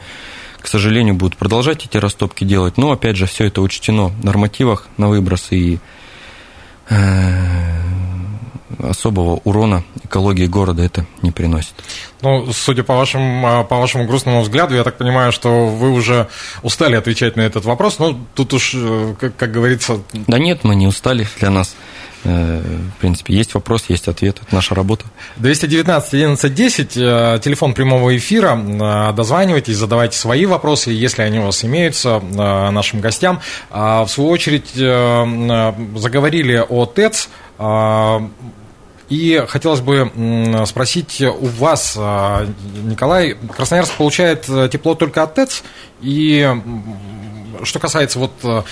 к 0.61 0.67
сожалению, 0.67 1.15
будут 1.15 1.37
продолжать 1.37 1.85
эти 1.85 1.97
растопки 1.97 2.43
делать, 2.43 2.77
но, 2.77 2.91
опять 2.91 3.17
же, 3.17 3.25
все 3.25 3.45
это 3.45 3.61
учтено 3.61 4.07
в 4.07 4.23
нормативах 4.23 4.87
на 4.97 5.09
выброс 5.09 5.47
и 5.51 5.79
э, 6.89 7.81
особого 8.79 9.41
урона 9.43 9.83
экологии 10.03 10.45
города 10.45 10.83
это 10.83 11.05
не 11.21 11.31
приносит. 11.31 11.73
Ну, 12.21 12.51
судя 12.53 12.83
по 12.83 12.95
вашему, 12.95 13.65
по 13.65 13.77
вашему 13.77 14.05
грустному 14.05 14.41
взгляду, 14.41 14.75
я 14.75 14.83
так 14.83 14.97
понимаю, 14.97 15.31
что 15.31 15.67
вы 15.67 15.91
уже 15.91 16.27
устали 16.61 16.95
отвечать 16.95 17.35
на 17.35 17.41
этот 17.41 17.65
вопрос. 17.65 17.99
Ну, 17.99 18.19
тут 18.35 18.53
уж, 18.53 18.73
э, 18.75 19.15
как, 19.19 19.35
как 19.35 19.51
говорится... 19.51 19.99
Да 20.13 20.37
нет, 20.37 20.63
мы 20.63 20.75
не 20.75 20.87
устали. 20.87 21.27
Для 21.39 21.49
нас 21.49 21.75
Э, 21.75 21.90
в 22.23 22.99
принципе, 22.99 23.33
есть 23.33 23.53
вопрос, 23.53 23.85
есть 23.87 24.07
ответ, 24.07 24.37
это 24.41 24.53
наша 24.53 24.75
работа. 24.75 25.05
219 25.37 26.13
11 26.13 26.53
10, 26.53 26.89
телефон 27.41 27.73
прямого 27.73 28.15
эфира, 28.15 28.57
э, 28.57 29.13
дозванивайтесь, 29.13 29.75
задавайте 29.75 30.17
свои 30.17 30.45
вопросы, 30.45 30.91
если 30.91 31.23
они 31.23 31.39
у 31.39 31.45
вас 31.45 31.65
имеются, 31.65 32.21
э, 32.21 32.69
нашим 32.69 33.01
гостям. 33.01 33.41
А, 33.69 34.05
в 34.05 34.09
свою 34.09 34.29
очередь, 34.29 34.71
заговорили 34.73 36.63
о 36.67 36.85
ТЭЦ, 36.85 37.29
и 39.09 39.43
хотелось 39.47 39.81
бы 39.81 40.09
спросить 40.65 41.21
у 41.21 41.45
вас, 41.47 41.95
Николай, 41.95 43.37
Красноярск 43.55 43.93
получает 43.95 44.43
тепло 44.71 44.95
только 44.95 45.23
от 45.23 45.35
ТЭЦ, 45.35 45.63
и 46.01 46.49
что 47.63 47.79
касается 47.79 48.20
вот 48.20 48.34
э, 48.43 48.63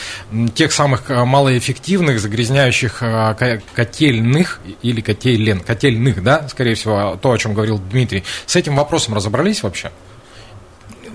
тех 0.56 0.72
самых 0.72 1.10
э, 1.10 1.24
малоэффективных, 1.24 2.20
загрязняющих 2.20 3.02
э, 3.02 3.60
котельных 3.74 4.60
или 4.82 5.02
котелен, 5.02 5.60
котельных, 5.60 6.24
да, 6.24 6.48
скорее 6.50 6.76
всего, 6.76 7.18
то, 7.22 7.32
о 7.32 7.38
чем 7.38 7.54
говорил 7.54 7.80
Дмитрий, 7.80 8.24
с 8.46 8.56
этим 8.56 8.76
вопросом 8.76 9.14
разобрались 9.14 9.64
вообще? 9.64 9.92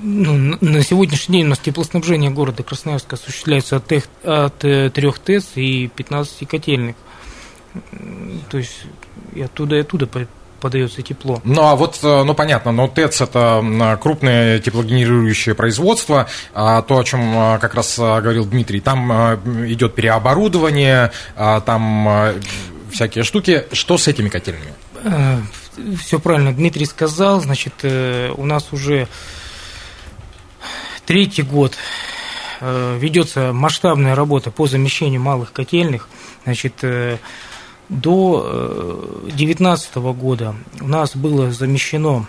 Ну, 0.02 0.58
на 0.60 0.82
сегодняшний 0.82 1.38
день 1.38 1.46
у 1.46 1.50
нас 1.50 1.58
теплоснабжение 1.58 2.30
города 2.30 2.62
Красноярска 2.62 3.16
осуществляется 3.16 3.76
от, 3.76 3.86
тех, 3.86 4.04
от 4.22 4.58
3 4.58 4.90
ТЭЦ 4.92 5.52
и 5.56 5.88
15 5.88 6.46
котельных. 6.46 6.96
То 8.50 8.58
есть 8.58 8.84
и 9.34 9.40
оттуда 9.42 9.76
и 9.76 9.80
оттуда 9.80 10.06
подается 10.64 11.02
тепло. 11.02 11.42
Ну, 11.44 11.60
а 11.62 11.76
вот, 11.76 11.98
э, 12.02 12.22
ну, 12.24 12.32
понятно, 12.32 12.72
но 12.72 12.88
ТЭЦ– 12.88 13.20
это 13.20 13.98
крупное 14.00 14.58
теплогенерирующее 14.60 15.54
производство, 15.54 16.26
а 16.54 16.80
то, 16.80 16.96
о 16.96 17.04
чем 17.04 17.20
э, 17.36 17.58
как 17.58 17.74
раз 17.74 17.98
э, 17.98 18.20
говорил 18.22 18.46
Дмитрий, 18.46 18.80
там 18.80 19.12
идет 19.70 19.94
переоборудование, 19.94 21.12
а 21.36 21.60
там 21.60 22.40
всякие 22.90 23.24
штуки. 23.24 23.66
Что 23.72 23.98
с 23.98 24.08
этими 24.08 24.30
котельными? 24.30 24.72
Все 26.00 26.18
правильно 26.18 26.54
Дмитрий 26.54 26.86
сказал. 26.86 27.42
Значит, 27.42 27.74
у 27.84 28.46
нас 28.46 28.72
уже 28.72 29.06
третий 31.04 31.42
год 31.42 31.74
ведется 32.62 33.52
масштабная 33.52 34.14
работа 34.14 34.50
по 34.50 34.66
замещению 34.66 35.20
малых 35.20 35.52
котельных. 35.52 36.08
Значит, 36.44 36.82
до 37.88 39.20
2019 39.24 39.90
э, 39.96 40.12
года 40.12 40.54
у 40.80 40.88
нас 40.88 41.16
было 41.16 41.50
замещено 41.50 42.26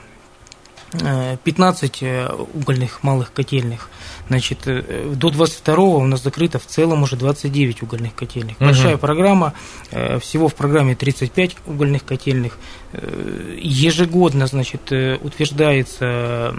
15 1.44 2.04
э, 2.04 2.06
э, 2.06 2.34
угольных 2.54 3.04
малых 3.04 3.34
котельных. 3.34 3.90
Значит, 4.28 4.60
до 4.66 5.30
22 5.30 5.76
у 5.76 6.06
нас 6.06 6.24
закрыто 6.24 6.58
в 6.58 6.66
целом 6.66 7.04
уже 7.04 7.16
29 7.16 7.84
угольных 7.84 8.16
котельных. 8.16 8.58
Угу. 8.58 8.66
Большая 8.66 8.98
программа, 8.98 9.54
всего 9.92 10.48
в 10.48 10.56
программе 10.56 10.96
35 10.96 11.58
угольных 11.68 12.04
котельных. 12.06 12.58
Ежегодно, 12.92 14.48
значит, 14.48 14.92
утверждается 14.92 16.56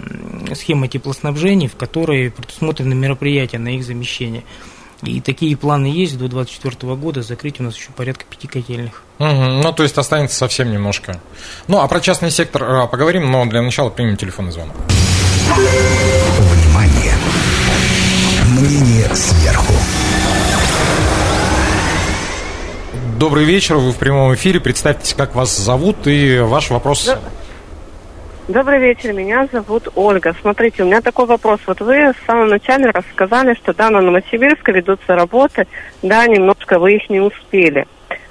схема 0.53 0.87
теплоснабжения, 0.87 1.67
в 1.67 1.75
которой 1.75 2.31
предусмотрены 2.31 2.95
мероприятия 2.95 3.59
на 3.59 3.75
их 3.75 3.83
замещение. 3.83 4.43
И 5.03 5.21
такие 5.21 5.55
планы 5.55 5.85
есть 5.85 6.17
до 6.17 6.27
2024 6.27 6.95
года 6.95 7.21
закрыть 7.21 7.59
у 7.59 7.63
нас 7.63 7.75
еще 7.75 7.91
порядка 7.91 8.25
пяти 8.29 8.47
котельных. 8.47 9.03
Угу, 9.19 9.27
ну, 9.27 9.73
то 9.73 9.83
есть 9.83 9.97
останется 9.97 10.35
совсем 10.35 10.71
немножко. 10.71 11.21
Ну, 11.67 11.79
а 11.79 11.87
про 11.87 11.99
частный 11.99 12.31
сектор 12.31 12.63
а, 12.63 12.87
поговорим, 12.87 13.29
но 13.29 13.45
для 13.45 13.61
начала 13.61 13.89
примем 13.89 14.17
телефонный 14.17 14.51
звонок. 14.51 14.75
Внимание! 15.55 17.13
Мнение 18.59 19.15
сверху. 19.15 19.73
Добрый 23.19 23.45
вечер, 23.45 23.75
вы 23.77 23.91
в 23.91 23.97
прямом 23.97 24.33
эфире. 24.35 24.59
Представьтесь, 24.59 25.13
как 25.13 25.35
вас 25.35 25.55
зовут 25.55 26.07
и 26.07 26.39
ваш 26.39 26.69
вопрос. 26.69 27.09
Добрый 28.47 28.79
вечер, 28.79 29.11
меня 29.11 29.45
зовут 29.51 29.89
Ольга. 29.95 30.33
Смотрите, 30.39 30.81
у 30.81 30.85
меня 30.85 31.01
такой 31.01 31.25
вопрос. 31.25 31.59
Вот 31.65 31.81
вы 31.81 32.13
в 32.13 32.25
самом 32.25 32.47
начале 32.47 32.91
рассказали, 32.91 33.53
что 33.55 33.73
да, 33.73 33.89
на 33.89 33.99
Новосибирске 33.99 34.71
ведутся 34.71 35.15
работы, 35.15 35.67
да, 36.01 36.25
немножко 36.27 36.79
вы 36.79 36.93
их 36.93 37.09
не 37.09 37.19
успели. 37.19 37.85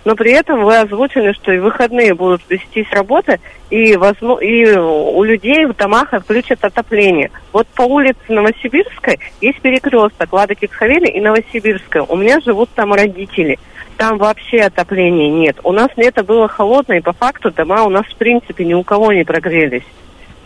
Но 0.06 0.16
при 0.16 0.32
этом 0.32 0.64
вы 0.64 0.78
озвучили, 0.78 1.32
что 1.32 1.52
и 1.52 1.58
выходные 1.58 2.14
будут 2.14 2.40
вестись 2.48 2.90
работы, 2.92 3.40
и, 3.68 3.94
возможно, 3.96 4.42
и 4.42 4.74
у 4.74 5.22
людей 5.22 5.66
в 5.66 5.76
домах 5.76 6.14
отключат 6.14 6.64
отопление. 6.64 7.30
Вот 7.52 7.66
по 7.66 7.82
улице 7.82 8.16
Новосибирской 8.28 9.20
есть 9.42 9.60
перекресток 9.60 10.32
Лада 10.32 10.54
Киксавели 10.54 11.08
и 11.08 11.20
Новосибирская. 11.20 12.04
У 12.04 12.16
меня 12.16 12.40
живут 12.40 12.70
там 12.74 12.94
родители. 12.94 13.58
Там 13.98 14.16
вообще 14.16 14.60
отопления 14.60 15.28
нет. 15.28 15.58
У 15.62 15.72
нас 15.72 15.88
лето 15.96 16.24
было 16.24 16.48
холодное, 16.48 17.00
и 17.00 17.02
по 17.02 17.12
факту 17.12 17.50
дома 17.50 17.84
у 17.84 17.90
нас 17.90 18.06
в 18.06 18.16
принципе 18.16 18.64
ни 18.64 18.72
у 18.72 18.82
кого 18.82 19.12
не 19.12 19.22
прогрелись. 19.22 19.84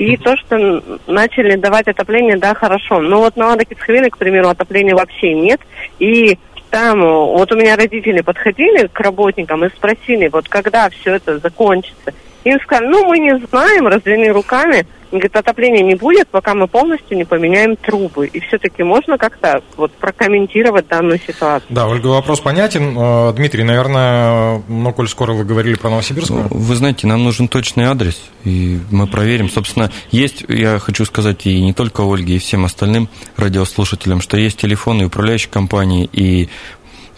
И 0.00 0.16
то, 0.16 0.34
что 0.38 0.82
начали 1.06 1.56
давать 1.56 1.86
отопление, 1.86 2.38
да, 2.38 2.54
хорошо. 2.54 3.00
Но 3.00 3.18
вот 3.18 3.36
на 3.36 3.48
Ладокицхвиле, 3.48 4.08
к 4.08 4.16
примеру, 4.16 4.48
отопления 4.48 4.94
вообще 4.94 5.34
нет. 5.34 5.60
И 5.98 6.38
там, 6.70 7.02
вот 7.02 7.52
у 7.52 7.56
меня 7.56 7.76
родители 7.76 8.22
подходили 8.22 8.86
к 8.86 8.98
работникам 8.98 9.62
и 9.62 9.68
спросили, 9.68 10.28
вот 10.28 10.48
когда 10.48 10.88
все 10.88 11.16
это 11.16 11.38
закончится. 11.38 12.14
Им 12.44 12.58
сказали, 12.60 12.86
ну, 12.86 13.04
мы 13.04 13.18
не 13.18 13.38
знаем, 13.50 13.88
развели 13.88 14.30
руками. 14.30 14.86
Говорит, 15.10 15.34
отопления 15.36 15.82
не 15.82 15.94
будет, 15.94 16.28
пока 16.28 16.54
мы 16.54 16.68
полностью 16.68 17.16
не 17.16 17.24
поменяем 17.24 17.76
трубы. 17.76 18.26
И 18.26 18.40
все-таки 18.40 18.82
можно 18.82 19.18
как-то 19.18 19.62
вот 19.76 19.92
прокомментировать 19.92 20.88
данную 20.88 21.18
ситуацию. 21.18 21.66
Да, 21.70 21.86
Ольга, 21.86 22.08
вопрос 22.08 22.40
понятен. 22.40 22.96
Э, 22.96 23.32
Дмитрий, 23.34 23.64
наверное, 23.64 24.62
ну, 24.68 24.92
коль 24.92 25.08
скоро 25.08 25.32
вы 25.32 25.44
говорили 25.44 25.74
про 25.74 25.90
Новосибирскую. 25.90 26.48
Вы 26.50 26.76
знаете, 26.76 27.06
нам 27.06 27.24
нужен 27.24 27.48
точный 27.48 27.84
адрес, 27.84 28.22
и 28.44 28.78
мы 28.90 29.06
проверим. 29.06 29.50
Собственно, 29.50 29.90
есть, 30.10 30.44
я 30.48 30.78
хочу 30.78 31.04
сказать, 31.04 31.46
и 31.46 31.60
не 31.60 31.72
только 31.72 32.02
Ольге, 32.02 32.36
и 32.36 32.38
всем 32.38 32.64
остальным 32.64 33.08
радиослушателям, 33.36 34.20
что 34.20 34.36
есть 34.36 34.58
телефоны 34.58 35.06
управляющей 35.06 35.50
компании, 35.50 36.08
и 36.12 36.48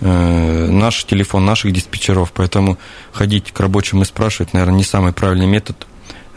Э, 0.04 0.66
наш 0.68 1.04
телефон 1.04 1.44
наших 1.44 1.72
диспетчеров, 1.72 2.32
поэтому 2.32 2.76
ходить 3.12 3.52
к 3.52 3.60
рабочим 3.60 4.02
и 4.02 4.04
спрашивать, 4.04 4.52
наверное, 4.52 4.78
не 4.78 4.82
самый 4.82 5.12
правильный 5.12 5.46
метод. 5.46 5.86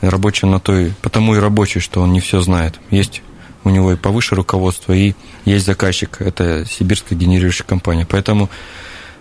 Рабочий 0.10 0.48
на 0.48 0.60
той, 0.60 0.94
потому 1.02 1.36
и 1.36 1.40
рабочий, 1.40 1.80
что 1.80 2.02
он 2.02 2.14
не 2.14 2.20
все 2.20 2.42
знает. 2.42 2.80
Есть 2.92 3.22
у 3.64 3.70
него 3.70 3.92
и 3.92 3.96
повыше 3.96 4.36
руководство, 4.36 4.94
и 4.94 5.14
есть 5.44 5.66
заказчик, 5.66 6.18
это 6.22 6.66
сибирская 6.66 7.18
генерирующая 7.18 7.66
компания. 7.66 8.06
Поэтому 8.08 8.50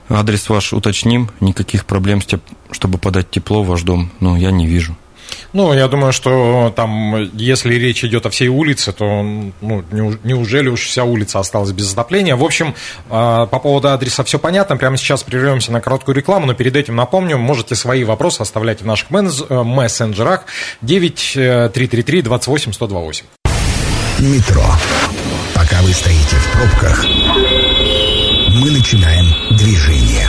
адрес 0.08 0.48
ваш 0.48 0.72
уточним, 0.72 1.30
никаких 1.40 1.86
проблем, 1.86 2.20
с 2.20 2.26
тем, 2.26 2.40
чтобы 2.70 2.98
подать 2.98 3.30
тепло 3.30 3.62
в 3.62 3.68
ваш 3.68 3.82
дом, 3.82 4.10
ну, 4.20 4.36
я 4.36 4.50
не 4.50 4.66
вижу. 4.66 4.96
Ну, 5.52 5.72
я 5.72 5.86
думаю, 5.88 6.12
что 6.12 6.72
там, 6.74 7.30
если 7.32 7.74
речь 7.74 8.04
идет 8.04 8.26
о 8.26 8.30
всей 8.30 8.48
улице, 8.48 8.92
то 8.92 9.22
ну, 9.22 9.84
неужели 9.90 10.68
уж 10.68 10.80
вся 10.80 11.04
улица 11.04 11.38
осталась 11.38 11.70
без 11.72 11.92
отопления? 11.92 12.36
В 12.36 12.44
общем, 12.44 12.74
а, 13.08 13.46
по 13.46 13.58
поводу 13.60 13.90
адреса 13.90 14.24
все 14.24 14.38
понятно. 14.38 14.76
Прямо 14.76 14.96
сейчас 14.96 15.22
прервемся 15.22 15.72
на 15.72 15.80
короткую 15.80 16.16
рекламу, 16.16 16.46
но 16.46 16.54
перед 16.54 16.74
этим 16.76 16.96
напомню, 16.96 17.38
можете 17.38 17.74
свои 17.74 18.04
вопросы 18.04 18.40
оставлять 18.40 18.82
в 18.82 18.86
наших 18.86 19.10
э, 19.10 19.62
мессенджерах 19.62 20.44
9333 20.82 22.22
28 22.22 22.72
128. 22.72 23.24
Метро. 24.20 24.64
Пока 25.54 25.82
вы 25.82 25.92
стоите 25.92 26.36
в 26.36 26.52
пробках, 26.52 27.04
мы 27.04 28.70
начинаем 28.70 29.26
движение. 29.56 30.28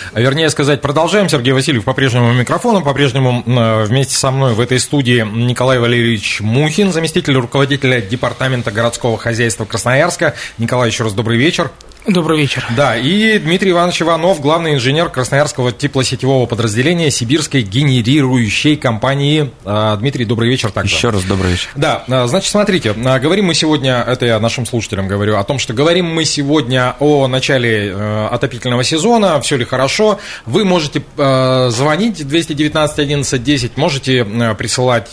вернее 0.13 0.49
сказать, 0.49 0.81
продолжаем. 0.81 1.29
Сергей 1.29 1.53
Васильев 1.53 1.83
по-прежнему 1.83 2.33
микрофоном, 2.33 2.83
по-прежнему 2.83 3.43
э, 3.45 3.83
вместе 3.85 4.15
со 4.15 4.31
мной 4.31 4.53
в 4.53 4.59
этой 4.59 4.79
студии 4.79 5.25
Николай 5.25 5.79
Валерьевич 5.79 6.41
Мухин, 6.41 6.91
заместитель 6.91 7.35
руководителя 7.35 8.01
Департамента 8.01 8.71
городского 8.71 9.17
хозяйства 9.17 9.65
Красноярска. 9.65 10.35
Николай, 10.57 10.89
еще 10.89 11.03
раз 11.03 11.13
добрый 11.13 11.37
вечер. 11.37 11.71
Добрый 12.07 12.39
вечер. 12.39 12.65
Да, 12.75 12.97
и 12.97 13.37
Дмитрий 13.37 13.71
Иванович 13.71 14.01
Иванов, 14.01 14.41
главный 14.41 14.73
инженер 14.73 15.09
Красноярского 15.09 15.71
теплосетевого 15.71 16.47
подразделения 16.47 17.11
Сибирской 17.11 17.61
генерирующей 17.61 18.75
компании. 18.75 19.51
А, 19.65 19.95
Дмитрий, 19.97 20.25
добрый 20.25 20.49
вечер 20.49 20.71
также. 20.71 20.95
Еще 20.95 21.11
раз 21.11 21.23
добрый 21.25 21.51
вечер. 21.51 21.69
Да, 21.75 22.03
а, 22.09 22.25
значит, 22.25 22.49
смотрите, 22.49 22.95
а, 23.05 23.19
говорим 23.19 23.45
мы 23.45 23.53
сегодня, 23.53 24.03
это 24.07 24.25
я 24.25 24.39
нашим 24.39 24.65
слушателям 24.65 25.07
говорю, 25.07 25.37
о 25.37 25.43
том, 25.43 25.59
что 25.59 25.73
говорим 25.73 26.07
мы 26.07 26.25
сегодня 26.25 26.95
о 26.99 27.27
начале 27.27 27.91
э, 27.91 28.27
отопительного 28.31 28.83
сезона, 28.83 29.39
все 29.39 29.57
ли 29.57 29.65
хорошо. 29.65 30.19
Вы 30.47 30.65
можете 30.65 31.03
э, 31.17 31.69
звонить 31.69 32.27
219 32.27 32.97
11 32.97 33.43
10, 33.43 33.77
можете 33.77 34.25
э, 34.27 34.55
присылать 34.55 35.11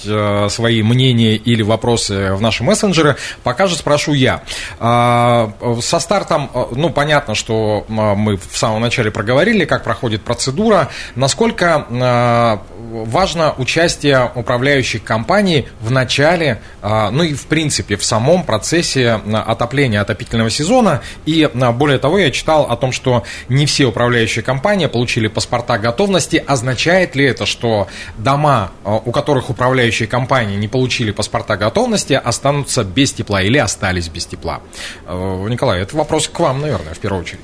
свои 0.49 0.83
мнения 0.83 1.37
или 1.37 1.61
вопросы 1.61 2.33
в 2.33 2.41
наши 2.41 2.65
мессенджеры. 2.65 3.17
Пока 3.43 3.67
же 3.67 3.77
спрошу 3.77 4.15
я. 4.15 4.43
Со 4.79 5.99
стартом 6.01 6.51
ну, 6.79 6.91
понятно, 6.91 7.35
что 7.35 7.85
а, 7.89 8.15
мы 8.15 8.37
в 8.37 8.57
самом 8.57 8.81
начале 8.81 9.11
проговорили, 9.11 9.65
как 9.65 9.83
проходит 9.83 10.23
процедура, 10.23 10.89
насколько 11.17 11.87
а, 11.91 12.63
важно 12.79 13.53
участие 13.59 14.31
управляющих 14.35 15.03
компаний 15.03 15.67
в 15.81 15.91
начале, 15.91 16.61
а, 16.81 17.11
ну 17.11 17.25
и 17.25 17.35
в 17.35 17.47
принципе 17.47 17.97
в 17.97 18.05
самом 18.05 18.45
процессе 18.45 19.21
отопления 19.47 20.01
отопительного 20.01 20.51
сезона. 20.51 21.03
И 21.27 21.51
более 21.53 21.99
того, 21.99 22.19
я 22.19 22.31
читал 22.31 22.65
о 22.71 22.77
том, 22.77 22.93
что 22.93 23.25
не 23.49 23.67
все 23.67 23.87
управляющие 23.87 24.45
компании 24.45 24.87
получили 24.87 25.27
паспорта 25.27 25.79
готовности. 25.79 26.43
Означает 26.47 27.17
ли 27.17 27.25
это, 27.25 27.45
что 27.45 27.89
дома, 28.17 28.71
у 28.85 29.11
которых 29.11 29.51
управляющие 29.51 30.07
компании 30.07 30.57
не 30.57 30.69
получили 30.69 31.11
паспорта 31.11 31.57
готовности, 31.57 32.13
останутся 32.13 32.85
без 32.85 33.13
тепла 33.13 33.43
или 33.43 33.59
остались 33.59 34.09
без 34.09 34.27
тепла? 34.27 34.61
Э, 35.07 35.47
Николай, 35.49 35.83
это 35.83 35.97
вопрос 35.97 36.29
к 36.29 36.39
вам, 36.39 36.61
наверное, 36.69 36.95
в 36.95 36.99
первую 36.99 37.23
очередь. 37.23 37.41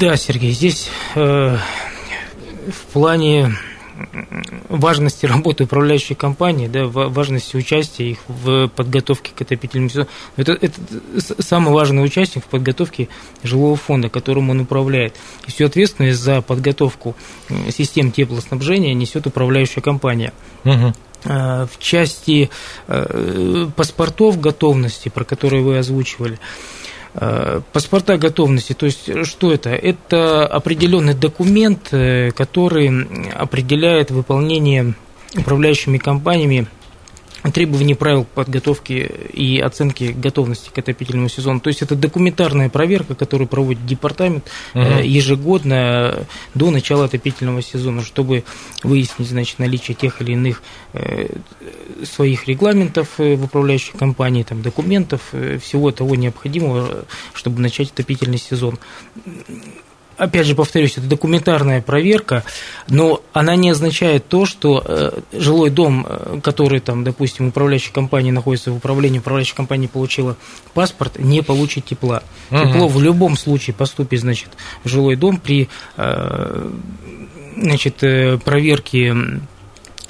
Да, 0.00 0.16
Сергей, 0.16 0.52
здесь 0.52 0.88
э, 1.14 1.56
в 2.68 2.92
плане 2.92 3.52
важности 4.68 5.26
работы 5.26 5.64
управляющей 5.64 6.16
компании, 6.16 6.66
да, 6.66 6.86
важности 6.86 7.56
участия 7.56 8.10
их 8.10 8.18
в 8.26 8.66
подготовке 8.68 9.30
к 9.34 9.40
отопительному 9.40 9.88
сезону. 9.88 10.08
Это, 10.36 10.52
это 10.52 10.74
самый 11.38 11.72
важный 11.72 12.04
участник 12.04 12.44
в 12.44 12.48
подготовке 12.48 13.08
жилого 13.44 13.76
фонда, 13.76 14.08
которым 14.08 14.50
он 14.50 14.60
управляет. 14.60 15.14
И 15.46 15.50
всю 15.52 15.66
ответственность 15.66 16.18
за 16.18 16.42
подготовку 16.42 17.14
систем 17.70 18.10
теплоснабжения 18.10 18.94
несет 18.94 19.28
управляющая 19.28 19.82
компания. 19.82 20.32
Угу. 20.64 20.92
В 21.24 21.70
части 21.78 22.50
э, 22.86 23.68
паспортов 23.76 24.40
готовности, 24.40 25.08
про 25.08 25.24
которые 25.24 25.62
вы 25.62 25.78
озвучивали, 25.78 26.38
паспорта 27.72 28.16
готовности, 28.18 28.72
то 28.72 28.86
есть 28.86 29.24
что 29.24 29.52
это? 29.52 29.70
Это 29.70 30.46
определенный 30.46 31.14
документ, 31.14 31.88
э, 31.92 32.32
который 32.32 32.90
определяет 33.32 34.10
выполнение 34.10 34.94
управляющими 35.36 35.98
компаниями 35.98 36.66
требований 37.52 37.94
правил 37.94 38.24
подготовки 38.24 38.92
и 39.32 39.58
оценки 39.60 40.14
готовности 40.16 40.70
к 40.70 40.78
отопительному 40.78 41.28
сезону. 41.28 41.60
То 41.60 41.68
есть 41.68 41.82
это 41.82 41.94
документарная 41.94 42.68
проверка, 42.68 43.14
которую 43.14 43.48
проводит 43.48 43.84
департамент 43.84 44.50
угу. 44.74 44.82
ежегодно 45.02 46.26
до 46.54 46.70
начала 46.70 47.04
отопительного 47.04 47.62
сезона, 47.62 48.02
чтобы 48.02 48.44
выяснить 48.82 49.28
значит, 49.28 49.58
наличие 49.58 49.94
тех 49.94 50.20
или 50.22 50.32
иных 50.32 50.62
э, 50.92 51.28
своих 52.04 52.48
регламентов 52.48 53.18
в 53.18 53.44
управляющей 53.44 53.96
компании, 53.96 54.42
там, 54.42 54.62
документов, 54.62 55.32
всего 55.62 55.90
того 55.90 56.14
необходимого, 56.14 57.04
чтобы 57.32 57.60
начать 57.60 57.90
отопительный 57.90 58.38
сезон 58.38 58.78
опять 60.16 60.46
же 60.46 60.54
повторюсь, 60.54 60.92
это 60.96 61.06
документарная 61.06 61.82
проверка, 61.82 62.44
но 62.88 63.22
она 63.32 63.56
не 63.56 63.70
означает 63.70 64.28
то, 64.28 64.46
что 64.46 64.82
э, 64.84 65.20
жилой 65.32 65.70
дом, 65.70 66.06
э, 66.08 66.40
который 66.42 66.80
там, 66.80 67.04
допустим, 67.04 67.48
управляющая 67.48 67.92
компания 67.92 68.32
находится 68.32 68.70
в 68.72 68.76
управлении, 68.76 69.18
управляющая 69.18 69.56
компания 69.56 69.88
получила 69.88 70.36
паспорт, 70.74 71.18
не 71.18 71.42
получит 71.42 71.86
тепла. 71.86 72.22
Угу. 72.50 72.58
Тепло 72.60 72.88
в 72.88 73.02
любом 73.02 73.36
случае 73.36 73.74
поступит, 73.74 74.20
значит, 74.20 74.50
в 74.82 74.88
жилой 74.88 75.16
дом 75.16 75.38
при 75.38 75.68
э, 75.96 76.70
значит, 77.56 77.96
проверке 78.44 79.14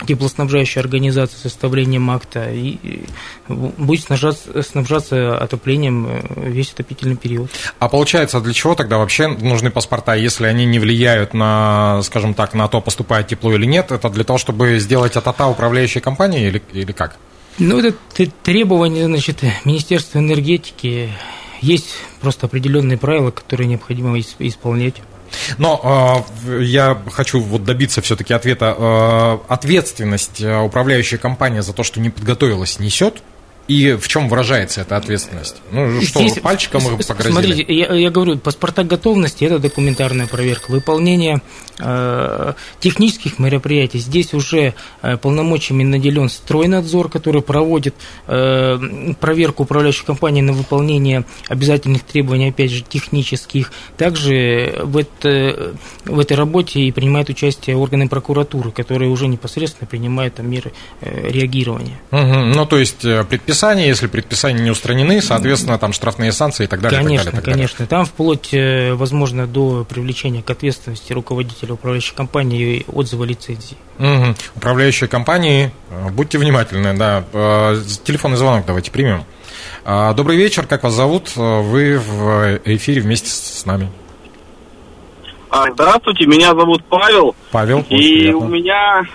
теплоснабжающая 0.06 0.82
организация 0.82 1.38
составлением 1.38 2.10
акта 2.10 2.50
и 2.50 3.04
будет 3.48 4.04
снабжаться, 4.04 4.62
снабжаться 4.62 5.38
отоплением 5.38 6.06
э, 6.08 6.50
весь 6.50 6.72
отопительный 6.72 7.16
период. 7.16 7.50
А 7.78 7.88
получается, 7.88 8.40
для 8.40 8.52
чего 8.52 8.74
тогда 8.74 8.98
вообще 8.98 9.28
нужны 9.28 9.70
паспорта, 9.70 10.14
если 10.14 10.46
они 10.46 10.66
не 10.66 10.78
влияют 10.78 11.34
на, 11.34 12.02
скажем 12.02 12.34
так, 12.34 12.54
на 12.54 12.68
то, 12.68 12.80
поступает 12.80 13.28
тепло 13.28 13.54
или 13.54 13.66
нет? 13.66 13.92
Это 13.92 14.10
для 14.10 14.24
того, 14.24 14.38
чтобы 14.38 14.78
сделать 14.78 15.16
от 15.16 15.26
АТА 15.26 15.46
управляющей 15.48 16.00
компании 16.00 16.48
или, 16.48 16.62
или 16.72 16.92
как? 16.92 17.16
Ну, 17.58 17.78
это 17.78 17.96
требование, 18.42 19.06
значит, 19.06 19.42
Министерства 19.64 20.18
энергетики. 20.18 21.10
Есть 21.60 21.94
просто 22.20 22.46
определенные 22.46 22.98
правила, 22.98 23.30
которые 23.30 23.68
необходимо 23.68 24.18
исполнять. 24.18 24.96
Но 25.58 26.26
э, 26.46 26.62
я 26.62 27.02
хочу 27.10 27.40
вот 27.40 27.64
добиться 27.64 28.00
все-таки 28.02 28.32
ответа. 28.32 28.74
Э, 28.76 29.38
ответственность 29.48 30.40
э, 30.40 30.60
управляющая 30.60 31.18
компания 31.18 31.62
за 31.62 31.72
то, 31.72 31.82
что 31.82 32.00
не 32.00 32.10
подготовилась, 32.10 32.78
несет? 32.78 33.22
И 33.66 33.94
в 33.94 34.06
чем 34.08 34.28
выражается 34.28 34.82
эта 34.82 34.96
ответственность? 34.96 35.56
Ну, 35.70 36.02
что, 36.02 36.20
Здесь, 36.20 36.38
пальчиком 36.40 36.82
их 36.82 37.06
погрозили? 37.06 37.32
Смотрите, 37.32 37.64
я, 37.68 37.94
я 37.94 38.10
говорю, 38.10 38.36
паспорта 38.36 38.84
готовности– 38.84 39.44
это 39.46 39.58
документарная 39.58 40.26
проверка. 40.26 40.70
Выполнение 40.70 41.40
э, 41.78 42.52
технических 42.80 43.38
мероприятий. 43.38 43.98
Здесь 43.98 44.34
уже 44.34 44.74
э, 45.00 45.16
полномочиями 45.16 45.82
наделен 45.82 46.28
стройнадзор, 46.28 47.08
который 47.08 47.40
проводит 47.40 47.94
э, 48.26 48.78
проверку 49.18 49.62
управляющей 49.62 50.04
компании 50.04 50.42
на 50.42 50.52
выполнение 50.52 51.24
обязательных 51.48 52.02
требований, 52.02 52.50
опять 52.50 52.70
же, 52.70 52.82
технических. 52.82 53.72
Также 53.96 54.78
в, 54.82 54.98
это, 54.98 55.74
в 56.04 56.20
этой 56.20 56.36
работе 56.36 56.80
и 56.80 56.92
принимают 56.92 57.30
участие 57.30 57.76
органы 57.76 58.10
прокуратуры, 58.10 58.72
которые 58.72 59.10
уже 59.10 59.26
непосредственно 59.26 59.86
принимают 59.86 60.34
там, 60.34 60.50
меры 60.50 60.72
э, 61.00 61.30
реагирования. 61.30 61.98
Угу. 62.10 62.54
Ну, 62.54 62.66
то 62.66 62.78
есть 62.78 63.06
э, 63.06 63.24
предписание 63.24 63.53
предписания, 63.54 63.86
если 63.86 64.06
предписания 64.08 64.60
не 64.60 64.70
устранены, 64.70 65.22
соответственно, 65.22 65.78
там 65.78 65.92
штрафные 65.92 66.32
санкции 66.32 66.64
и 66.64 66.66
так 66.66 66.80
далее. 66.80 67.00
Конечно, 67.00 67.26
так 67.26 67.34
далее, 67.34 67.44
так 67.44 67.54
конечно. 67.54 67.76
Далее. 67.78 67.88
Там 67.88 68.04
вплоть, 68.04 68.52
э, 68.52 68.94
возможно, 68.94 69.46
до 69.46 69.84
привлечения 69.84 70.42
к 70.42 70.50
ответственности 70.50 71.12
руководителя 71.12 71.74
управляющей 71.74 72.16
компании 72.16 72.78
и 72.78 72.84
отзыва 72.90 73.22
лицензии. 73.22 73.76
Угу. 74.00 74.34
Управляющие 74.56 75.08
компании, 75.08 75.70
э, 75.90 76.10
будьте 76.10 76.38
внимательны, 76.38 76.96
да. 76.96 77.24
Э, 77.32 77.80
телефонный 78.02 78.36
звонок 78.36 78.66
давайте 78.66 78.90
примем. 78.90 79.24
Добрый 79.84 80.38
вечер, 80.38 80.66
как 80.66 80.82
вас 80.82 80.94
зовут? 80.94 81.36
Вы 81.36 81.98
в 81.98 82.58
эфире 82.64 83.02
вместе 83.02 83.28
с 83.28 83.66
нами. 83.66 83.90
А, 85.50 85.70
здравствуйте, 85.70 86.26
меня 86.26 86.54
зовут 86.54 86.82
Павел. 86.88 87.36
Павел. 87.52 87.80
И 87.90 87.96
приятно. 87.96 88.38
у 88.38 88.48
меня 88.48 89.06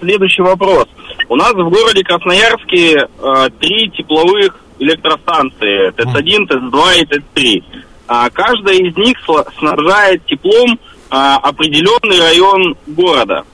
следующий 0.00 0.42
вопрос. 0.42 0.88
У 1.30 1.36
нас 1.36 1.52
в 1.52 1.70
городе 1.70 2.02
Красноярске 2.02 3.06
э, 3.06 3.50
три 3.60 3.88
тепловых 3.90 4.56
электростанции. 4.80 5.90
ТЭЦ-1, 5.92 6.48
ТЭЦ-2 6.48 7.02
и 7.02 7.06
ТЭЦ-3. 7.06 7.64
А 8.08 8.30
каждая 8.30 8.74
из 8.74 8.96
них 8.96 9.16
снабжает 9.56 10.26
теплом 10.26 10.76
а, 11.08 11.36
определенный 11.36 12.18
район 12.18 12.74
города. 12.88 13.44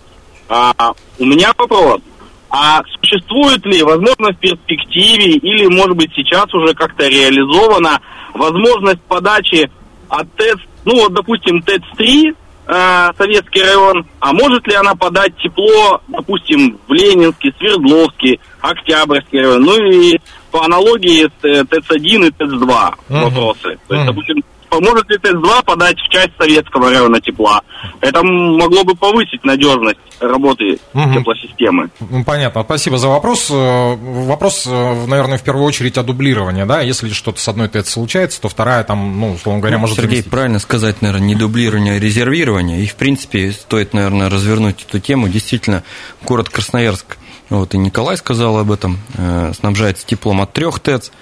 А, 0.48 0.72
у 1.18 1.24
меня 1.26 1.52
вопрос. 1.58 2.00
А 2.48 2.80
существует 2.98 3.66
ли, 3.66 3.82
возможно, 3.82 4.32
в 4.32 4.38
перспективе 4.38 5.32
или, 5.32 5.66
может 5.66 5.98
быть, 5.98 6.10
сейчас 6.16 6.46
уже 6.54 6.72
как-то 6.72 7.06
реализована 7.06 8.00
возможность 8.32 9.02
подачи 9.02 9.70
от 10.08 10.32
ТЭЦ, 10.36 10.60
ну 10.86 10.94
вот, 11.02 11.12
допустим, 11.12 11.60
ТЭЦ-3, 11.60 12.34
э, 12.66 13.08
Советский 13.16 13.62
район, 13.62 14.06
а 14.20 14.32
может 14.32 14.66
ли 14.66 14.74
она 14.74 14.94
подать 14.94 15.36
тепло, 15.38 16.00
допустим, 16.08 16.78
в 16.88 16.92
Ленинский, 16.92 17.52
Свердловский, 17.58 18.40
Октябрьский 18.60 19.40
район, 19.40 19.62
ну 19.62 19.76
и 19.90 20.18
по 20.50 20.64
аналогии 20.64 21.26
с 21.26 21.44
э, 21.44 21.64
ТЭЦ-1 21.64 22.26
и 22.26 22.30
ТЭЦ-2 22.30 22.94
Мгм. 23.08 23.22
вопросы. 23.24 23.78
То 23.88 23.94
есть, 23.94 24.06
допустим, 24.06 24.42
поможет 24.68 25.08
ли 25.10 25.16
ТЭЦ-2 25.18 25.64
подать 25.64 25.96
в 25.98 26.08
часть 26.10 26.30
советского 26.38 26.90
района 26.90 27.20
тепла? 27.20 27.62
Это 28.00 28.22
могло 28.22 28.84
бы 28.84 28.94
повысить 28.94 29.44
надежность 29.44 29.98
работы 30.20 30.78
Мгм. 30.94 31.14
теплосистемы. 31.14 31.90
Ну, 32.00 32.24
Понятно, 32.24 32.62
спасибо 32.62 32.98
за 32.98 33.08
вопрос. 33.08 33.48
Э, 33.50 33.96
Вопрос, 33.96 34.64
э, 34.66 35.06
наверное, 35.06 35.38
в 35.38 35.42
первую 35.42 35.64
очередь 35.64 35.98
о 35.98 36.02
дублировании, 36.02 36.64
да, 36.64 36.80
если 36.80 37.08
что-то 37.10 37.40
с 37.40 37.48
одной 37.48 37.68
ТЭЦ 37.68 37.90
случается, 37.90 38.40
то 38.40 38.48
вторая 38.48 38.82
там, 38.84 39.20
ну, 39.20 39.32
условно 39.32 39.60
говоря, 39.60 39.78
может 39.78 39.96
Сергей, 39.96 40.10
заместить. 40.16 40.30
правильно 40.30 40.58
сказать, 40.58 41.02
наверное, 41.02 41.26
не 41.26 41.34
дублирование, 41.34 41.94
а 41.96 41.98
резервирование. 42.00 42.82
И, 42.82 42.86
в 42.86 42.94
принципе, 42.96 43.52
стоит, 43.52 43.92
наверное, 43.94 44.28
развернуть 44.30 44.84
эту 44.88 45.00
тему. 45.00 45.28
Действительно, 45.28 45.82
город 46.24 46.48
Красноярск, 46.48 47.18
вот 47.48 47.74
и 47.74 47.78
Николай 47.78 48.16
сказал 48.16 48.58
об 48.58 48.72
этом, 48.72 48.98
э, 49.14 49.52
снабжается 49.58 50.04
теплом 50.04 50.40
от 50.40 50.52
трех 50.52 50.80
ТЭЦ. 50.80 51.12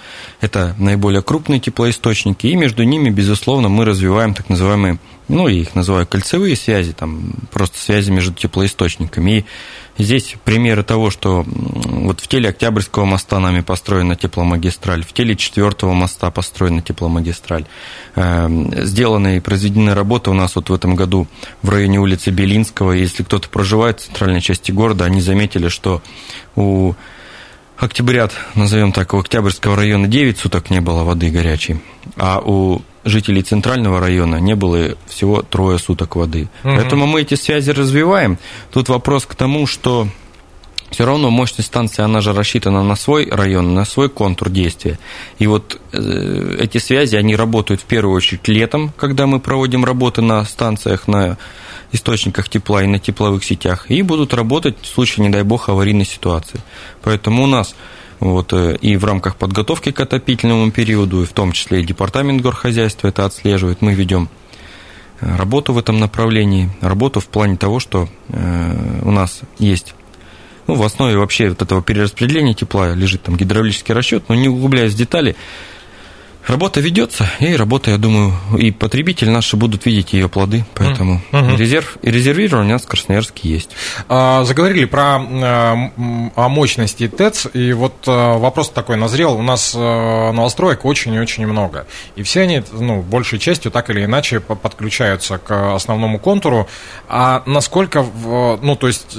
Это 0.41 0.75
наиболее 0.79 1.21
крупные 1.21 1.59
теплоисточники. 1.59 2.47
И 2.47 2.55
между 2.55 2.83
ними, 2.83 3.09
безусловно, 3.09 3.69
мы 3.69 3.85
развиваем 3.85 4.33
так 4.33 4.49
называемые, 4.49 4.97
ну, 5.27 5.47
я 5.47 5.61
их 5.61 5.75
называю 5.75 6.07
кольцевые 6.07 6.55
связи, 6.55 6.93
там 6.93 7.33
просто 7.51 7.77
связи 7.77 8.09
между 8.09 8.33
теплоисточниками. 8.33 9.31
И 9.39 9.45
здесь 9.97 10.35
примеры 10.43 10.83
того, 10.83 11.09
что 11.09 11.43
вот 11.45 12.19
в 12.19 12.27
теле 12.27 12.49
Октябрьского 12.49 13.05
моста 13.05 13.39
нами 13.39 13.61
построена 13.61 14.15
тепломагистраль, 14.15 15.03
в 15.03 15.13
теле 15.13 15.35
четвертого 15.35 15.93
моста 15.93 16.31
построена 16.31 16.81
тепломагистраль. 16.81 17.65
Эм, 18.15 18.73
Сделаны 18.85 19.37
и 19.37 19.39
произведены 19.39 19.93
работы 19.93 20.29
у 20.29 20.33
нас 20.33 20.55
вот 20.55 20.69
в 20.69 20.73
этом 20.73 20.95
году 20.95 21.27
в 21.61 21.69
районе 21.69 21.99
улицы 21.99 22.31
Белинского. 22.31 22.91
Если 22.91 23.23
кто-то 23.23 23.49
проживает 23.49 23.99
в 23.99 24.05
центральной 24.05 24.41
части 24.41 24.71
города, 24.71 25.05
они 25.05 25.21
заметили, 25.21 25.69
что 25.69 26.01
у 26.55 26.93
Октябрят, 27.77 28.31
назовем 28.55 28.93
так, 28.93 29.13
у 29.13 29.19
Октябрьского 29.19 29.75
района 29.75 30.07
9 30.07 30.37
суток 30.37 30.69
не 30.69 30.79
было 30.79 31.03
воды 31.03 31.29
горячей, 31.29 31.81
а 32.15 32.39
у 32.39 32.81
жителей 33.05 33.43
центрального 33.43 33.99
района 33.99 34.37
не 34.37 34.55
было 34.55 34.95
всего 35.07 35.41
трое 35.41 35.79
суток 35.79 36.15
воды. 36.15 36.49
Мгм. 36.63 36.75
Поэтому 36.75 37.05
мы 37.05 37.21
эти 37.21 37.35
связи 37.35 37.71
развиваем. 37.71 38.37
Тут 38.71 38.89
вопрос 38.89 39.25
к 39.25 39.35
тому, 39.35 39.67
что 39.67 40.07
все 40.89 41.05
равно 41.05 41.29
мощность 41.29 41.67
станции, 41.67 42.03
она 42.03 42.21
же 42.21 42.33
рассчитана 42.33 42.83
на 42.83 42.95
свой 42.95 43.29
район, 43.29 43.73
на 43.73 43.85
свой 43.85 44.09
контур 44.09 44.49
действия. 44.49 44.97
И 45.39 45.47
вот 45.47 45.79
э, 45.91 46.57
эти 46.59 46.77
связи, 46.77 47.15
они 47.15 47.35
работают 47.35 47.81
в 47.81 47.85
первую 47.85 48.15
очередь 48.15 48.47
летом, 48.47 48.93
когда 48.97 49.27
мы 49.27 49.39
проводим 49.39 49.83
работы 49.83 50.21
на 50.21 50.43
станциях, 50.45 51.07
на 51.07 51.37
источниках 51.91 52.49
тепла 52.49 52.83
и 52.83 52.87
на 52.87 52.99
тепловых 52.99 53.43
сетях, 53.43 53.89
и 53.89 54.01
будут 54.01 54.33
работать 54.33 54.77
в 54.81 54.87
случае, 54.87 55.25
не 55.25 55.31
дай 55.31 55.43
бог, 55.43 55.69
аварийной 55.69 56.05
ситуации. 56.05 56.61
Поэтому 57.03 57.43
у 57.43 57.47
нас 57.47 57.75
вот, 58.19 58.53
э, 58.53 58.77
и 58.81 58.97
в 58.97 59.05
рамках 59.05 59.35
подготовки 59.35 59.91
к 59.91 59.99
отопительному 59.99 60.71
периоду, 60.71 61.23
и 61.23 61.25
в 61.25 61.33
том 61.33 61.51
числе 61.51 61.81
и 61.81 61.85
департамент 61.85 62.41
горхозяйства 62.41 63.07
это 63.07 63.25
отслеживает, 63.25 63.81
мы 63.81 63.93
ведем 63.93 64.29
э, 65.21 65.35
работу 65.35 65.73
в 65.73 65.77
этом 65.77 65.99
направлении, 65.99 66.69
работу 66.81 67.19
в 67.19 67.27
плане 67.27 67.57
того, 67.57 67.79
что 67.79 68.07
э, 68.29 68.99
у 69.03 69.11
нас 69.11 69.41
есть 69.59 69.95
ну, 70.67 70.75
в 70.75 70.83
основе 70.83 71.17
вообще 71.17 71.49
вот 71.49 71.61
этого 71.61 71.83
перераспределения 71.83 72.53
тепла 72.53 72.93
лежит 72.93 73.23
там 73.23 73.37
гидравлический 73.37 73.93
расчет, 73.93 74.23
но 74.29 74.35
не 74.35 74.49
углубляясь 74.49 74.93
в 74.93 74.97
детали, 74.97 75.35
работа 76.47 76.79
ведется, 76.79 77.29
и 77.39 77.55
работа, 77.55 77.91
я 77.91 77.97
думаю, 77.97 78.33
и 78.57 78.71
потребители 78.71 79.29
наши 79.29 79.55
будут 79.57 79.85
видеть 79.85 80.13
ее 80.13 80.29
плоды, 80.29 80.65
поэтому 80.75 81.21
Мгм. 81.31 81.55
резерв 81.57 81.97
и 82.01 82.11
резервирование 82.11 82.71
у 82.71 82.75
нас 82.75 82.83
в 82.83 82.87
Красноярске 82.87 83.49
есть. 83.49 83.69
А, 84.09 84.43
Заговорили 84.43 84.85
про 84.85 85.19
э, 85.19 86.29
о 86.35 86.49
мощности 86.49 87.07
ТЭЦ, 87.07 87.47
и 87.53 87.73
вот 87.73 87.93
э, 88.07 88.11
вопрос 88.37 88.69
такой 88.69 88.97
назрел. 88.97 89.33
У 89.33 89.41
нас 89.41 89.73
э, 89.75 89.79
новостроек 90.31 90.85
очень 90.85 91.13
и 91.13 91.19
очень 91.19 91.45
много. 91.47 91.85
И 92.15 92.23
все 92.23 92.41
они, 92.41 92.63
ну, 92.71 93.01
большей 93.01 93.39
частью 93.39 93.71
так 93.71 93.89
или 93.89 94.05
иначе 94.05 94.39
по- 94.39 94.55
подключаются 94.55 95.37
к 95.37 95.75
основному 95.75 96.19
контуру. 96.19 96.67
А 97.07 97.43
насколько, 97.45 98.05
ну, 98.61 98.75
то 98.75 98.87
есть... 98.87 99.17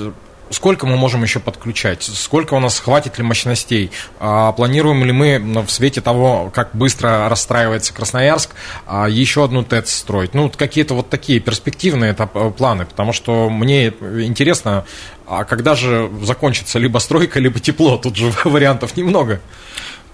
Сколько 0.51 0.87
мы 0.87 0.97
можем 0.97 1.23
еще 1.23 1.41
подключать? 1.41 2.03
Сколько 2.03 2.55
у 2.55 2.61
нас 2.61 2.79
хватит 2.79 3.19
ли 3.19 3.25
мощностей? 3.25 3.91
А 4.21 4.53
планируем 4.53 5.05
ли 5.05 5.13
мы 5.13 5.39
ну, 5.39 5.63
в 5.63 5.71
свете 5.71 6.01
того, 6.01 6.51
как 6.55 6.71
быстро 6.73 7.29
расстраивается 7.29 7.93
Красноярск, 7.93 8.51
а, 8.87 9.09
еще 9.09 9.45
одну 9.45 9.65
ТЭЦ 9.65 9.91
строить? 9.91 10.35
Ну, 10.35 10.51
какие-то 10.51 10.95
вот 10.95 11.11
такие 11.11 11.41
перспективные 11.41 12.13
это, 12.13 12.27
планы, 12.27 12.87
потому 12.87 13.13
что 13.13 13.51
мне 13.51 13.89
интересно, 13.89 14.85
а 15.27 15.45
когда 15.45 15.75
же 15.75 16.11
закончится 16.23 16.79
либо 16.79 16.99
стройка, 16.99 17.41
либо 17.41 17.59
тепло? 17.59 17.97
Тут 17.97 18.17
же 18.17 18.33
вариантов 18.45 18.97
немного. 18.97 19.41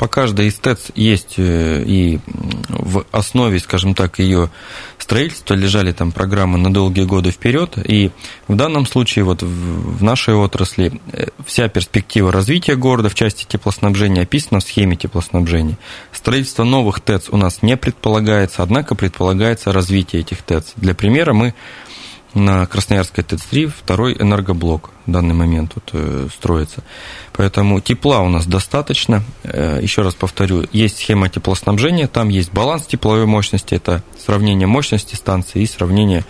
По 0.02 0.08
каждой 0.08 0.48
из 0.48 0.56
ТЭЦ 0.56 0.90
есть 0.96 1.34
э, 1.36 1.84
и 1.86 2.18
в 2.68 3.06
основе, 3.12 3.60
скажем 3.60 3.94
так, 3.94 4.18
ее 4.18 4.50
строительства 4.98 5.54
лежали 5.54 5.92
там 5.92 6.10
программы 6.10 6.58
на 6.58 6.74
долгие 6.74 7.04
годы 7.04 7.30
вперед. 7.30 7.78
И 7.86 8.10
в 8.48 8.56
данном 8.56 8.84
случае 8.84 9.24
вот 9.24 9.44
в 9.44 10.02
нашей 10.02 10.34
отрасли 10.34 11.00
э, 11.12 11.26
вся 11.46 11.68
перспектива 11.68 12.32
развития 12.32 12.74
города 12.74 13.10
в 13.10 13.14
части 13.14 13.46
теплоснабжения 13.48 14.22
описана 14.22 14.58
в 14.58 14.64
схеме 14.64 14.96
теплоснабжения. 14.96 15.78
Строительство 16.10 16.64
новых 16.64 16.98
ТЭЦ 16.98 17.28
у 17.28 17.36
нас 17.36 17.62
не 17.62 17.76
предполагается, 17.76 18.64
однако 18.64 18.96
предполагается 18.96 19.70
развитие 19.70 20.22
этих 20.22 20.42
ТЭЦ. 20.42 20.72
Для 20.74 20.96
примера 20.96 21.32
мы 21.32 21.54
на 22.34 22.66
Красноярской 22.66 23.24
ТЭЦ-3 23.24 23.68
второй 23.68 24.14
энергоблок 24.14 24.90
в 25.06 25.10
данный 25.10 25.34
момент 25.34 25.72
вот, 25.74 25.90
э, 25.92 26.28
строится. 26.32 26.82
Поэтому 27.32 27.80
тепла 27.80 28.20
у 28.20 28.28
нас 28.28 28.46
достаточно. 28.46 29.22
Э, 29.42 29.78
еще 29.82 30.02
раз 30.02 30.14
повторю, 30.14 30.64
есть 30.72 30.98
схема 30.98 31.28
теплоснабжения, 31.28 32.08
там 32.08 32.28
есть 32.28 32.52
баланс 32.52 32.86
тепловой 32.86 33.26
мощности, 33.26 33.74
это 33.74 34.02
сравнение 34.24 34.66
мощности 34.66 35.14
станции 35.14 35.62
и 35.62 35.66
сравнение 35.66 36.24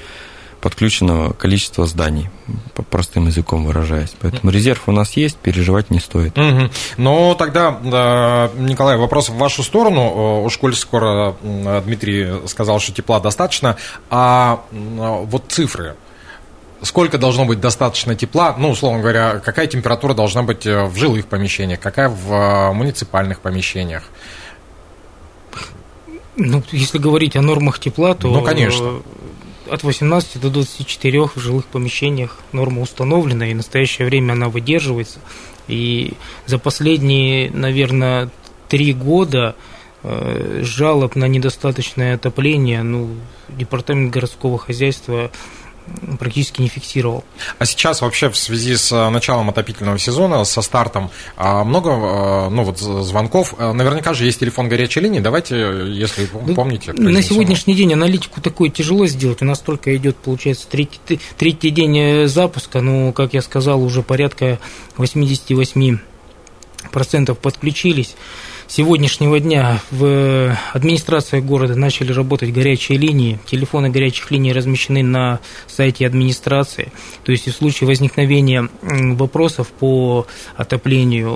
подключенного 0.62 1.32
количества 1.32 1.86
зданий, 1.86 2.30
по 2.74 2.82
простым 2.82 3.26
языком 3.26 3.66
выражаясь. 3.66 4.14
Поэтому 4.20 4.52
резерв 4.52 4.82
у 4.86 4.92
нас 4.92 5.12
есть, 5.14 5.36
переживать 5.36 5.90
не 5.90 5.98
стоит. 5.98 6.36
Мгм. 6.36 6.70
Ну, 6.96 7.34
тогда, 7.36 7.78
да, 7.82 8.50
Николай, 8.56 8.96
вопрос 8.96 9.28
в 9.28 9.36
вашу 9.36 9.64
сторону. 9.64 10.44
Уж 10.44 10.56
коль 10.58 10.74
скоро 10.76 11.34
Дмитрий 11.42 12.46
сказал, 12.46 12.78
что 12.78 12.92
тепла 12.92 13.18
достаточно, 13.18 13.76
а 14.08 14.62
вот 14.70 15.44
цифры. 15.48 15.96
Сколько 16.82 17.18
должно 17.18 17.44
быть 17.44 17.60
достаточно 17.60 18.14
тепла? 18.14 18.56
Ну, 18.58 18.70
условно 18.70 19.00
говоря, 19.00 19.38
какая 19.38 19.68
температура 19.68 20.14
должна 20.14 20.42
быть 20.42 20.66
э, 20.66 20.84
в 20.86 20.96
жилых 20.96 21.26
помещениях, 21.26 21.78
какая 21.78 22.08
в 22.08 22.32
э, 22.32 22.72
муниципальных 22.72 23.38
помещениях? 23.38 24.02
Ну, 26.34 26.60
если 26.72 26.98
говорить 26.98 27.36
о 27.36 27.42
нормах 27.42 27.78
тепла, 27.78 28.14
то 28.14 28.28
Ну, 28.28 28.42
конечно. 28.42 29.02
От 29.68 29.82
18 29.82 30.40
до 30.40 30.50
24 30.50 31.28
в 31.28 31.36
жилых 31.36 31.66
помещениях 31.66 32.38
норма 32.52 32.82
установлена, 32.82 33.48
и 33.48 33.52
в 33.52 33.56
настоящее 33.56 34.06
время 34.06 34.32
она 34.32 34.48
выдерживается. 34.48 35.20
И 35.68 36.14
за 36.46 36.58
последние, 36.58 37.50
наверное, 37.50 38.30
три 38.68 38.92
года 38.92 39.54
э, 40.02 40.60
жалоб 40.62 41.14
на 41.16 41.26
недостаточное 41.26 42.14
отопление, 42.14 42.82
ну, 42.82 43.10
департамент 43.48 44.12
городского 44.12 44.58
хозяйства 44.58 45.30
практически 46.18 46.60
не 46.60 46.68
фиксировал. 46.68 47.24
А 47.58 47.66
сейчас 47.66 48.00
вообще 48.00 48.30
в 48.30 48.36
связи 48.36 48.76
с 48.76 48.92
э, 48.92 49.08
началом 49.10 49.48
отопительного 49.48 49.98
сезона, 49.98 50.44
со 50.44 50.62
стартом, 50.62 51.10
а, 51.36 51.64
много 51.64 51.90
э, 51.90 52.48
ну, 52.50 52.64
вот, 52.64 52.78
звонков. 52.78 53.54
Э, 53.58 53.72
Наверняка 53.72 54.14
же 54.14 54.24
есть 54.24 54.40
телефон 54.40 54.68
горячей 54.68 55.00
линии. 55.00 55.20
Давайте, 55.20 55.56
если 55.88 56.28
Ну, 56.32 56.54
помните. 56.54 56.92
На 56.92 57.22
сегодняшний 57.22 57.74
день 57.74 57.92
аналитику 57.92 58.40
такое 58.40 58.70
тяжело 58.70 59.06
сделать. 59.06 59.42
У 59.42 59.44
нас 59.44 59.60
только 59.60 59.94
идет, 59.96 60.16
получается, 60.16 60.66
третий, 60.68 61.20
третий 61.36 61.70
день 61.70 62.28
запуска. 62.28 62.80
Ну, 62.80 63.12
как 63.12 63.34
я 63.34 63.42
сказал, 63.42 63.82
уже 63.82 64.02
порядка 64.02 64.58
88% 64.96 67.34
подключились. 67.34 68.14
Сегодняшнего 68.72 69.38
дня 69.38 69.82
в 69.90 70.56
администрации 70.72 71.40
города 71.40 71.76
начали 71.76 72.10
работать 72.10 72.54
горячие 72.54 72.96
линии. 72.96 73.38
Телефоны 73.44 73.90
горячих 73.90 74.30
линий 74.30 74.54
размещены 74.54 75.02
на 75.02 75.40
сайте 75.66 76.06
администрации. 76.06 76.90
То 77.24 77.32
есть 77.32 77.46
в 77.46 77.52
случае 77.52 77.88
возникновения 77.88 78.70
вопросов 78.80 79.68
по 79.68 80.26
отоплению 80.56 81.34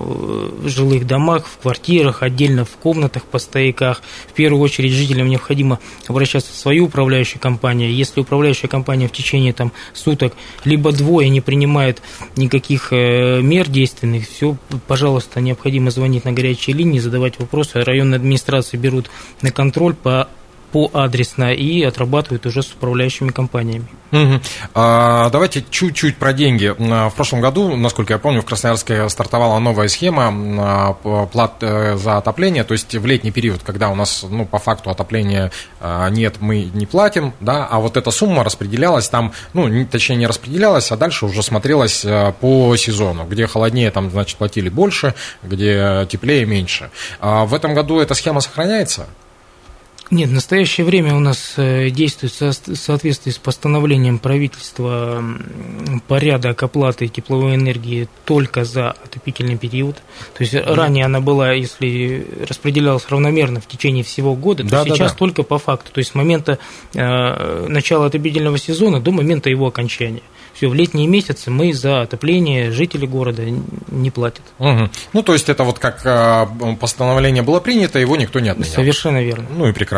в 0.63 0.69
жилых 0.69 1.07
домах, 1.07 1.47
в 1.47 1.59
квартирах, 1.59 2.23
отдельно 2.23 2.65
в 2.65 2.71
комнатах, 2.71 3.25
по 3.25 3.39
стояках, 3.39 4.01
в 4.29 4.33
первую 4.33 4.63
очередь 4.63 4.93
жителям 4.93 5.29
необходимо 5.29 5.79
обращаться 6.07 6.55
в 6.55 6.57
свою 6.57 6.87
управляющую 6.87 7.39
компанию. 7.39 7.93
Если 7.93 8.19
управляющая 8.19 8.71
компания 8.71 9.09
в 9.09 9.13
течение 9.13 9.53
там, 9.53 9.73
суток 9.93 10.33
либо 10.65 10.91
двое 10.91 11.29
не 11.29 11.43
принимает 11.43 12.01
никаких 12.35 12.95
э, 12.95 13.43
мер 13.43 13.69
действенных, 13.69 14.27
все, 14.27 14.57
пожалуйста, 14.87 15.43
необходимо 15.43 15.91
звонить 15.91 16.25
на 16.25 16.33
горячие 16.33 16.75
линии, 16.75 16.99
задавать 16.99 17.26
вопросы. 17.39 17.83
Районные 17.83 18.17
администрации 18.17 18.77
берут 18.77 19.11
на 19.43 19.51
контроль 19.51 19.95
по 19.95 20.29
по 20.73 20.91
адресно 20.93 21.53
и 21.53 21.83
отрабатывают 21.83 22.47
уже 22.47 22.63
с 22.63 22.73
управляющими 22.73 23.31
компаниями. 23.31 23.87
Угу. 24.13 24.41
А, 24.75 25.31
давайте 25.31 25.65
чуть-чуть 25.69 26.17
про 26.17 26.33
деньги. 26.33 26.75
В 26.79 27.13
прошлом 27.15 27.41
году, 27.41 27.77
насколько 27.77 28.13
я 28.13 28.19
помню, 28.19 28.43
в 28.43 28.45
Красноярске 28.45 29.09
стартовала 29.09 29.59
новая 29.59 29.89
схема 29.89 30.33
а, 30.59 31.27
плат 31.27 31.57
э, 31.61 31.97
за 31.97 32.19
отопление, 32.19 32.65
то 32.65 32.73
есть 32.73 32.95
в 32.95 33.05
летний 33.05 33.33
период, 33.33 33.63
когда 33.63 33.91
у 33.91 33.95
нас 33.95 34.25
ну, 34.29 34.47
по 34.47 34.59
факту 34.59 34.91
отопления 34.91 35.51
а, 35.81 36.09
нет, 36.09 36.37
мы 36.41 36.63
не 36.73 36.87
платим, 36.87 37.33
да, 37.41 37.67
а 37.67 37.81
вот 37.81 37.97
эта 37.97 38.11
сумма 38.11 38.45
распределялась 38.45 39.09
там, 39.09 39.33
ну, 39.53 39.87
точнее 39.87 40.17
не 40.17 40.27
распределялась, 40.27 40.93
а 40.93 40.97
дальше 40.97 41.27
уже 41.27 41.43
смотрелась 41.43 42.07
по 42.41 42.77
сезону, 42.77 43.25
где 43.25 43.47
холоднее, 43.47 43.91
там, 43.91 44.11
значит, 44.11 44.39
платили 44.39 44.69
больше, 44.69 45.15
где 45.43 46.07
теплее 46.09 46.45
меньше. 46.47 46.91
А 47.21 47.45
в 47.45 47.55
этом 47.55 47.75
году 47.75 47.99
эта 47.99 48.15
схема 48.15 48.41
сохраняется? 48.41 49.07
Нет, 50.11 50.29
в 50.29 50.33
настоящее 50.33 50.87
время 50.87 51.15
у 51.15 51.19
нас 51.19 51.55
э, 51.57 51.91
действует 51.91 52.33
в 52.33 52.77
соответствии 52.77 53.31
с 53.31 53.39
постановлением 53.39 54.19
правительства 54.19 55.23
порядок 56.07 56.63
оплаты 56.63 57.09
тепловой 57.09 57.57
энергии 57.57 58.09
только 58.25 58.65
за 58.65 58.93
отопительный 58.93 59.57
период. 59.57 59.97
То 60.37 60.43
есть 60.43 60.55
mm. 60.55 60.75
ранее 60.75 61.05
она 61.07 61.21
была, 61.21 61.53
если 61.53 62.27
распределялась 62.49 63.09
равномерно 63.09 63.61
в 63.61 63.67
течение 63.67 64.05
всего 64.05 64.35
года, 64.35 64.63
то 64.63 64.71
да, 64.71 64.85
сейчас 64.85 65.13
да, 65.13 65.19
только 65.19 65.43
по 65.43 65.59
факту, 65.59 65.91
то 65.93 65.99
есть 65.99 66.13
с 66.13 66.15
момента 66.15 66.59
э, 66.95 67.67
начала 67.69 68.07
отопительного 68.07 68.59
сезона 68.59 69.01
до 69.01 69.11
момента 69.11 69.51
его 69.51 69.67
окончания. 69.67 70.23
Все, 70.57 70.69
в 70.69 70.75
летние 70.75 71.07
месяцы 71.07 71.51
мы 71.51 71.75
за 71.75 72.01
отопление 72.01 72.71
жители 72.71 73.05
города 73.05 73.43
не 73.89 74.11
платят. 74.11 74.41
Угу. 74.59 74.89
Ну, 75.13 75.23
то 75.23 75.35
есть 75.35 75.51
это 75.51 75.65
вот 75.65 75.79
как 75.79 76.01
а, 76.07 76.47
постановление 76.81 77.43
было 77.43 77.61
принято, 77.61 77.99
его 77.99 78.17
никто 78.17 78.41
не 78.41 78.49
отменял. 78.49 78.73
Совершенно 78.73 79.23
верно. 79.23 79.47
Ну 79.55 79.69
и 79.69 79.73
прекрасно. 79.73 79.96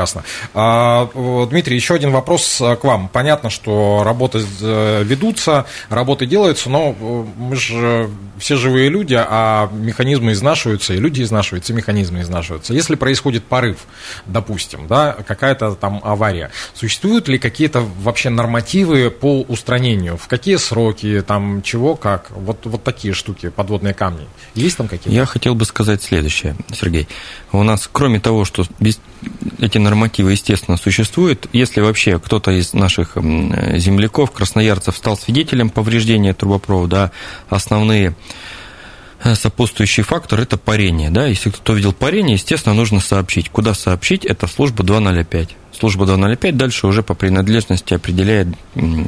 А, 0.54 1.08
Дмитрий, 1.50 1.76
еще 1.76 1.94
один 1.94 2.10
вопрос 2.10 2.60
а, 2.60 2.76
к 2.76 2.84
вам. 2.84 3.08
Понятно, 3.08 3.50
что 3.50 4.02
работы 4.04 4.44
э, 4.60 5.02
ведутся, 5.04 5.66
работы 5.88 6.26
делаются, 6.26 6.70
но 6.70 6.94
э, 6.98 7.24
мы 7.36 7.56
же 7.56 8.10
все 8.38 8.56
живые 8.56 8.88
люди, 8.88 9.16
а 9.18 9.68
механизмы 9.72 10.32
изнашиваются, 10.32 10.94
и 10.94 10.98
люди 10.98 11.22
изнашиваются, 11.22 11.72
и 11.72 11.76
механизмы 11.76 12.20
изнашиваются. 12.20 12.72
Если 12.72 12.94
происходит 12.94 13.44
порыв, 13.44 13.78
допустим, 14.26 14.86
да, 14.86 15.16
какая-то 15.26 15.74
там 15.74 16.00
авария, 16.04 16.50
существуют 16.74 17.28
ли 17.28 17.38
какие-то 17.38 17.80
вообще 17.80 18.30
нормативы 18.30 19.10
по 19.10 19.42
устранению? 19.42 20.16
В 20.16 20.28
какие 20.28 20.56
сроки, 20.56 21.22
там 21.26 21.62
чего, 21.62 21.96
как, 21.96 22.30
вот, 22.30 22.64
вот 22.64 22.84
такие 22.84 23.14
штуки, 23.14 23.48
подводные 23.48 23.94
камни. 23.94 24.26
Есть 24.54 24.76
там 24.76 24.88
какие-то? 24.88 25.10
Я 25.10 25.26
хотел 25.26 25.54
бы 25.54 25.64
сказать 25.64 26.02
следующее, 26.02 26.56
Сергей. 26.72 27.08
У 27.52 27.62
нас, 27.62 27.88
кроме 27.90 28.20
того, 28.20 28.44
что. 28.44 28.64
Эти 29.60 29.78
нормативы, 29.78 30.32
естественно, 30.32 30.76
существуют, 30.76 31.48
если 31.52 31.80
вообще 31.80 32.18
кто-то 32.18 32.52
из 32.52 32.72
наших 32.72 33.16
земляков, 33.16 34.30
красноярцев, 34.30 34.96
стал 34.96 35.16
свидетелем 35.16 35.70
повреждения 35.70 36.34
трубопровода, 36.34 37.10
основные 37.48 38.14
э, 39.22 39.34
сопутствующий 39.34 40.04
фактор– 40.04 40.40
это 40.42 40.56
парение. 40.56 41.10
Да? 41.10 41.26
Если 41.26 41.50
кто 41.50 41.74
видел 41.74 41.92
парение, 41.92 42.34
естественно, 42.34 42.74
нужно 42.74 43.00
сообщить. 43.00 43.48
Куда 43.50 43.74
сообщить? 43.74 44.24
Это 44.24 44.46
служба 44.46 44.84
205. 44.84 45.56
Служба 45.78 46.06
205 46.06 46.56
дальше 46.56 46.86
уже 46.86 47.02
по 47.02 47.14
принадлежности 47.14 47.94
определяет, 47.94 48.48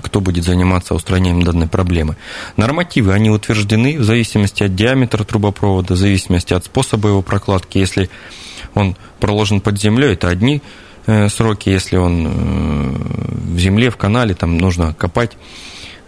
кто 0.03 0.20
будет 0.20 0.44
заниматься 0.44 0.94
устранением 0.94 1.42
данной 1.42 1.68
проблемы. 1.68 2.16
Нормативы, 2.57 3.12
они 3.12 3.31
утверждены 3.31 3.99
в 3.99 4.05
зависимости 4.05 4.62
от 4.62 4.75
диаметра 4.75 5.25
трубопровода, 5.25 5.94
в 5.94 5.96
зависимости 5.96 6.55
от 6.55 6.64
способа 6.66 7.09
его 7.09 7.23
прокладки. 7.23 7.79
Если 7.79 8.11
он 8.75 8.97
проложен 9.19 9.61
под 9.61 9.81
землей, 9.81 10.15
это 10.15 10.29
одни 10.29 10.63
э, 11.07 11.29
сроки, 11.29 11.69
если 11.69 11.97
он 11.97 12.27
э, 12.27 12.31
в 13.55 13.59
земле, 13.59 13.91
в 13.91 13.97
канале, 13.97 14.35
там 14.35 14.59
нужно 14.59 14.95
копать, 14.95 15.37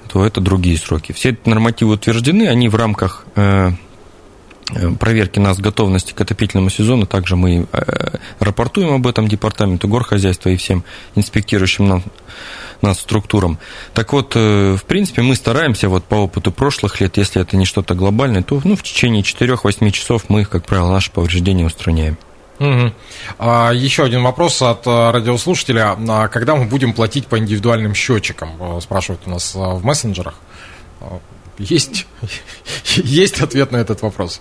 то 0.08 0.24
это 0.24 0.40
другие 0.40 0.76
сроки. 0.76 1.12
Все 1.12 1.30
эти 1.30 1.48
нормативы 1.48 1.94
утверждены, 1.94 2.48
они 2.48 2.68
в 2.68 2.76
рамках 2.76 3.24
э, 3.34 3.70
проверки 4.98 5.38
нас 5.38 5.58
готовности 5.58 6.12
к 6.12 6.20
отопительному 6.20 6.70
сезону. 6.70 7.06
Также 7.06 7.36
мы 7.36 7.66
рапортуем 8.38 8.94
об 8.94 9.06
этом 9.06 9.28
департаменту 9.28 9.88
горхозяйства 9.88 10.48
и 10.50 10.56
всем 10.56 10.84
инспектирующим 11.14 11.88
нам, 11.88 12.02
нас 12.80 13.00
структурам. 13.00 13.58
Так 13.92 14.12
вот, 14.12 14.34
в 14.34 14.80
принципе, 14.86 15.22
мы 15.22 15.34
стараемся 15.34 15.88
вот 15.88 16.04
по 16.04 16.14
опыту 16.14 16.52
прошлых 16.52 17.00
лет, 17.00 17.18
если 17.18 17.42
это 17.42 17.56
не 17.56 17.66
что-то 17.66 17.94
глобальное, 17.94 18.42
то 18.42 18.62
ну, 18.64 18.76
в 18.76 18.82
течение 18.82 19.22
4-8 19.22 19.90
часов 19.90 20.24
мы, 20.28 20.44
как 20.44 20.64
правило, 20.64 20.90
наши 20.90 21.10
повреждения 21.10 21.66
устраняем. 21.66 22.16
Угу. 22.62 22.92
А, 23.38 23.72
еще 23.72 24.04
один 24.04 24.22
вопрос 24.22 24.62
от 24.62 24.86
радиослушателя. 24.86 25.96
А 26.08 26.28
когда 26.28 26.54
мы 26.54 26.66
будем 26.66 26.92
платить 26.92 27.26
по 27.26 27.38
индивидуальным 27.38 27.94
счетчикам? 27.94 28.80
Спрашивают 28.80 29.22
у 29.26 29.30
нас 29.30 29.54
в 29.54 29.84
мессенджерах. 29.84 30.34
Есть, 31.58 32.06
есть 32.96 33.40
ответ 33.40 33.72
на 33.72 33.78
этот 33.78 34.02
вопрос. 34.02 34.40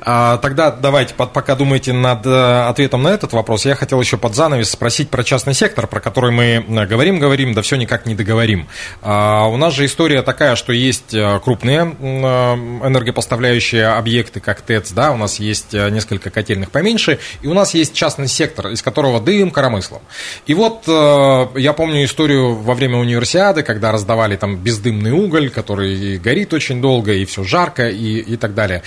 А, 0.00 0.38
тогда 0.38 0.70
давайте, 0.70 1.14
пока 1.14 1.54
думаете 1.54 1.92
над 1.92 2.26
э, 2.26 2.68
ответом 2.68 3.02
на 3.02 3.08
этот 3.08 3.32
вопрос, 3.32 3.64
я 3.64 3.74
хотел 3.74 4.00
еще 4.00 4.16
под 4.16 4.34
занавес 4.34 4.70
спросить 4.70 5.10
про 5.10 5.24
частный 5.24 5.54
сектор, 5.54 5.86
про 5.86 6.00
который 6.00 6.30
мы 6.30 6.64
э, 6.66 6.86
говорим, 6.86 7.18
говорим, 7.18 7.54
да 7.54 7.62
все 7.62 7.76
никак 7.76 8.06
не 8.06 8.14
договорим. 8.14 8.68
А, 9.02 9.46
у 9.46 9.56
нас 9.56 9.74
же 9.74 9.84
история 9.84 10.22
такая, 10.22 10.56
что 10.56 10.72
есть 10.72 11.14
э, 11.14 11.40
крупные 11.42 11.78
энергопоставляющие 11.78 13.86
объекты, 13.86 14.40
как 14.40 14.62
ТЭЦ, 14.62 14.92
да, 14.92 15.12
у 15.12 15.16
нас 15.16 15.38
есть 15.38 15.72
несколько 15.72 16.30
котельных 16.30 16.70
поменьше, 16.70 17.18
и 17.42 17.46
у 17.46 17.54
нас 17.54 17.74
есть 17.74 17.94
частный 17.94 18.28
сектор, 18.28 18.68
из 18.68 18.82
которого 18.82 19.20
дым 19.20 19.50
коромыслом. 19.50 20.02
И 20.46 20.54
вот 20.54 20.84
я 20.86 21.72
помню 21.76 22.04
историю 22.04 22.54
во 22.54 22.74
время 22.74 22.98
универсиады, 22.98 23.62
когда 23.62 23.92
раздавали 23.92 24.36
там 24.36 24.56
бездымный 24.56 25.12
уголь, 25.12 25.50
который 25.50 26.18
горит 26.18 26.52
очень 26.52 26.80
долго, 26.80 27.12
и 27.12 27.24
все 27.24 27.44
жарко, 27.44 27.88
и, 27.88 28.18
и 28.18 28.36
так 28.36 28.54
далее. 28.54 28.82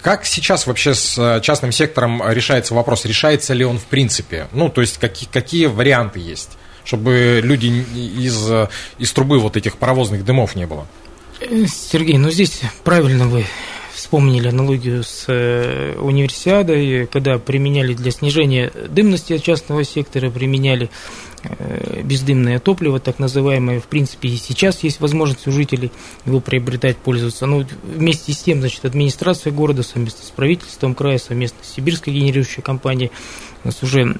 Как 0.00 0.24
сейчас 0.24 0.66
вообще 0.66 0.94
с 0.94 1.18
э, 1.18 1.40
частным 1.42 1.72
сектором 1.72 2.22
решается 2.26 2.74
вопрос? 2.74 3.04
Решается 3.04 3.54
ли 3.54 3.64
он 3.64 3.78
в 3.78 3.84
принципе? 3.84 4.48
Ну, 4.52 4.68
то 4.68 4.80
есть 4.80 4.98
какие, 4.98 5.28
какие 5.28 5.66
варианты 5.66 6.20
есть, 6.20 6.50
чтобы 6.84 7.40
люди 7.42 7.66
из, 7.66 8.50
из 8.98 9.12
трубы 9.12 9.38
вот 9.38 9.56
этих 9.56 9.76
паровозных 9.76 10.24
дымов 10.24 10.56
не 10.56 10.66
было? 10.66 10.86
Сергей, 11.40 12.18
ну 12.18 12.30
здесь 12.30 12.60
правильно 12.84 13.26
вы 13.26 13.44
вспомнили 13.92 14.48
аналогию 14.48 15.04
с 15.04 15.24
э, 15.28 15.96
универсиадой, 15.98 17.06
когда 17.06 17.38
применяли 17.38 17.94
для 17.94 18.10
снижения 18.10 18.72
дымности 18.88 19.38
частного 19.38 19.84
сектора, 19.84 20.30
применяли 20.30 20.84
Э, 20.84 21.31
бездымное 22.02 22.58
топливо, 22.58 23.00
так 23.00 23.18
называемое, 23.18 23.80
в 23.80 23.86
принципе, 23.86 24.28
и 24.28 24.36
сейчас 24.36 24.82
есть 24.82 25.00
возможность 25.00 25.46
у 25.46 25.52
жителей 25.52 25.90
его 26.24 26.40
приобретать, 26.40 26.96
пользоваться. 26.96 27.46
Но 27.46 27.64
вместе 27.82 28.32
с 28.32 28.42
тем, 28.42 28.60
значит, 28.60 28.84
администрация 28.84 29.52
города 29.52 29.82
совместно 29.82 30.24
с 30.24 30.30
правительством 30.30 30.94
края, 30.94 31.18
совместно 31.18 31.58
с 31.62 31.74
Сибирской 31.74 32.12
генерирующей 32.12 32.62
компанией 32.62 33.10
у 33.64 33.68
нас 33.68 33.82
уже 33.82 34.16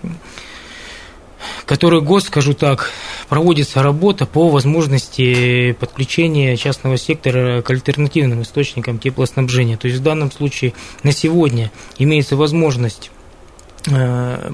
который 1.67 2.01
год, 2.01 2.23
скажу 2.23 2.55
так, 2.55 2.91
проводится 3.29 3.83
работа 3.83 4.27
по 4.27 4.49
возможности 4.49 5.73
подключения 5.73 6.57
частного 6.57 6.97
сектора 6.97 7.63
к 7.63 7.71
альтернативным 7.71 8.43
источникам 8.43 9.01
теплоснабжения. 9.01 9.77
То 9.77 9.89
есть 9.89 10.01
в 10.01 10.03
данном 10.05 10.31
случае 10.31 10.73
на 11.03 11.11
сегодня 11.11 11.73
имеется 11.99 12.37
возможность 12.37 13.11
Э, 13.13 13.22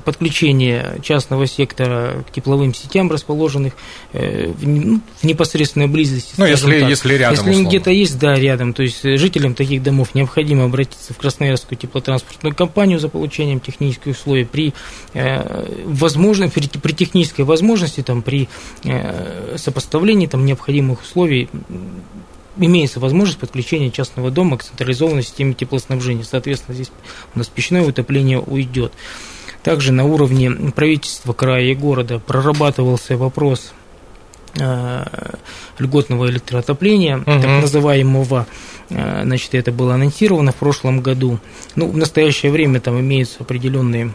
подключение 0.05 0.99
частного 1.03 1.47
сектора 1.47 2.25
к 2.27 2.33
тепловым 2.33 2.73
сетям, 2.73 3.11
расположенных 3.11 3.75
э, 4.13 4.51
в, 4.51 4.67
ну, 4.67 5.01
в 5.21 5.25
непосредственной 5.25 5.87
близости. 5.87 6.35
Ну, 6.39 6.47
если, 6.47 6.81
так. 6.81 6.89
если 6.89 7.15
рядом. 7.15 7.47
Если 7.47 7.65
где-то 7.65 7.91
есть, 7.91 8.19
да, 8.19 8.35
рядом. 8.35 8.73
То 8.73 8.83
есть 8.83 9.03
жителям 9.03 9.55
таких 9.55 9.83
домов 9.83 10.15
необходимо 10.15 10.65
обратиться 10.65 11.13
в 11.13 11.19
Красноярскую 11.19 11.79
теплотранспортную 11.79 12.55
компанию 12.55 12.99
за 12.99 13.09
получением 13.09 13.61
технических 13.61 14.13
условий. 14.13 14.45
При, 14.45 14.73
э, 15.13 15.85
возможно, 15.85 16.49
при, 16.49 16.67
при 16.67 16.93
технической 16.93 17.45
возможности, 17.45 18.03
там, 18.03 18.23
при 18.23 18.49
э, 18.85 19.57
сопоставлении 19.59 20.27
там, 20.27 20.47
необходимых 20.47 21.03
условий 21.03 21.49
имеется 22.59 23.01
возможность 23.01 23.39
подключения 23.39 23.91
частного 23.91 24.31
дома 24.31 24.59
к 24.59 24.65
централизованной 24.65 25.23
системе 25.23 25.55
теплоснабжения. 25.55 26.25
Соответственно, 26.25 26.75
здесь 26.75 26.91
у 27.35 27.39
нас 27.39 27.49
печное 27.49 27.83
утопление 27.83 28.41
уйдет. 28.41 28.93
Также 29.63 29.93
на 29.93 30.05
уровне 30.05 30.51
правительства 30.75 31.33
края 31.33 31.65
и 31.65 31.75
города 31.75 32.19
прорабатывался 32.19 33.17
вопрос 33.17 33.73
э, 34.59 35.05
льготного 35.79 36.31
электроотопления, 36.31 37.19
угу. 37.19 37.25
так 37.25 37.63
называемого. 37.63 38.47
Э, 38.91 39.23
значит, 39.25 39.55
это 39.55 39.73
было 39.73 39.95
анонсировано 39.95 40.53
в 40.53 40.57
прошлом 40.57 41.01
году. 41.01 41.39
Ну, 41.75 41.89
в 41.89 41.97
настоящее 41.97 42.53
время 42.53 42.81
там 42.81 43.01
имеются 43.01 43.39
определенные 43.41 44.13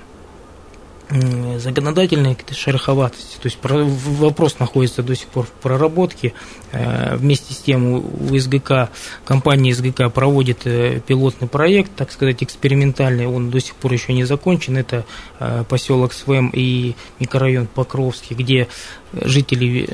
законодательной 1.59 2.37
шероховатости. 2.51 3.37
То 3.37 3.45
есть 3.45 3.57
вопрос 3.61 4.59
находится 4.59 5.03
до 5.03 5.15
сих 5.15 5.27
пор 5.27 5.45
в 5.45 5.51
проработке. 5.51 6.33
Э, 6.71 7.15
вместе 7.15 7.53
с 7.53 7.57
тем 7.57 7.95
у 7.95 8.37
СГК, 8.37 8.89
компания 9.25 9.73
СГК 9.73 10.09
проводит 10.09 10.65
э, 10.65 11.01
пилотный 11.05 11.47
проект, 11.47 11.95
так 11.95 12.11
сказать, 12.11 12.41
экспериментальный. 12.43 13.27
Он 13.27 13.51
до 13.51 13.59
сих 13.59 13.75
пор 13.75 13.93
еще 13.93 14.13
не 14.13 14.23
закончен. 14.23 14.77
Это 14.77 15.05
э, 15.39 15.63
поселок 15.67 16.13
Свем 16.13 16.49
и 16.53 16.95
микрорайон 17.19 17.67
Покровский, 17.67 18.35
где 18.35 18.67
жители 19.13 19.87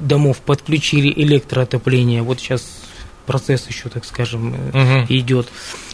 домов 0.00 0.38
подключили 0.38 1.12
электроотопление. 1.14 2.22
Вот 2.22 2.40
сейчас 2.40 2.82
процесс 3.26 3.66
еще, 3.68 3.88
так 3.88 4.04
скажем, 4.04 4.54
угу. 4.68 5.06
идет. 5.08 5.48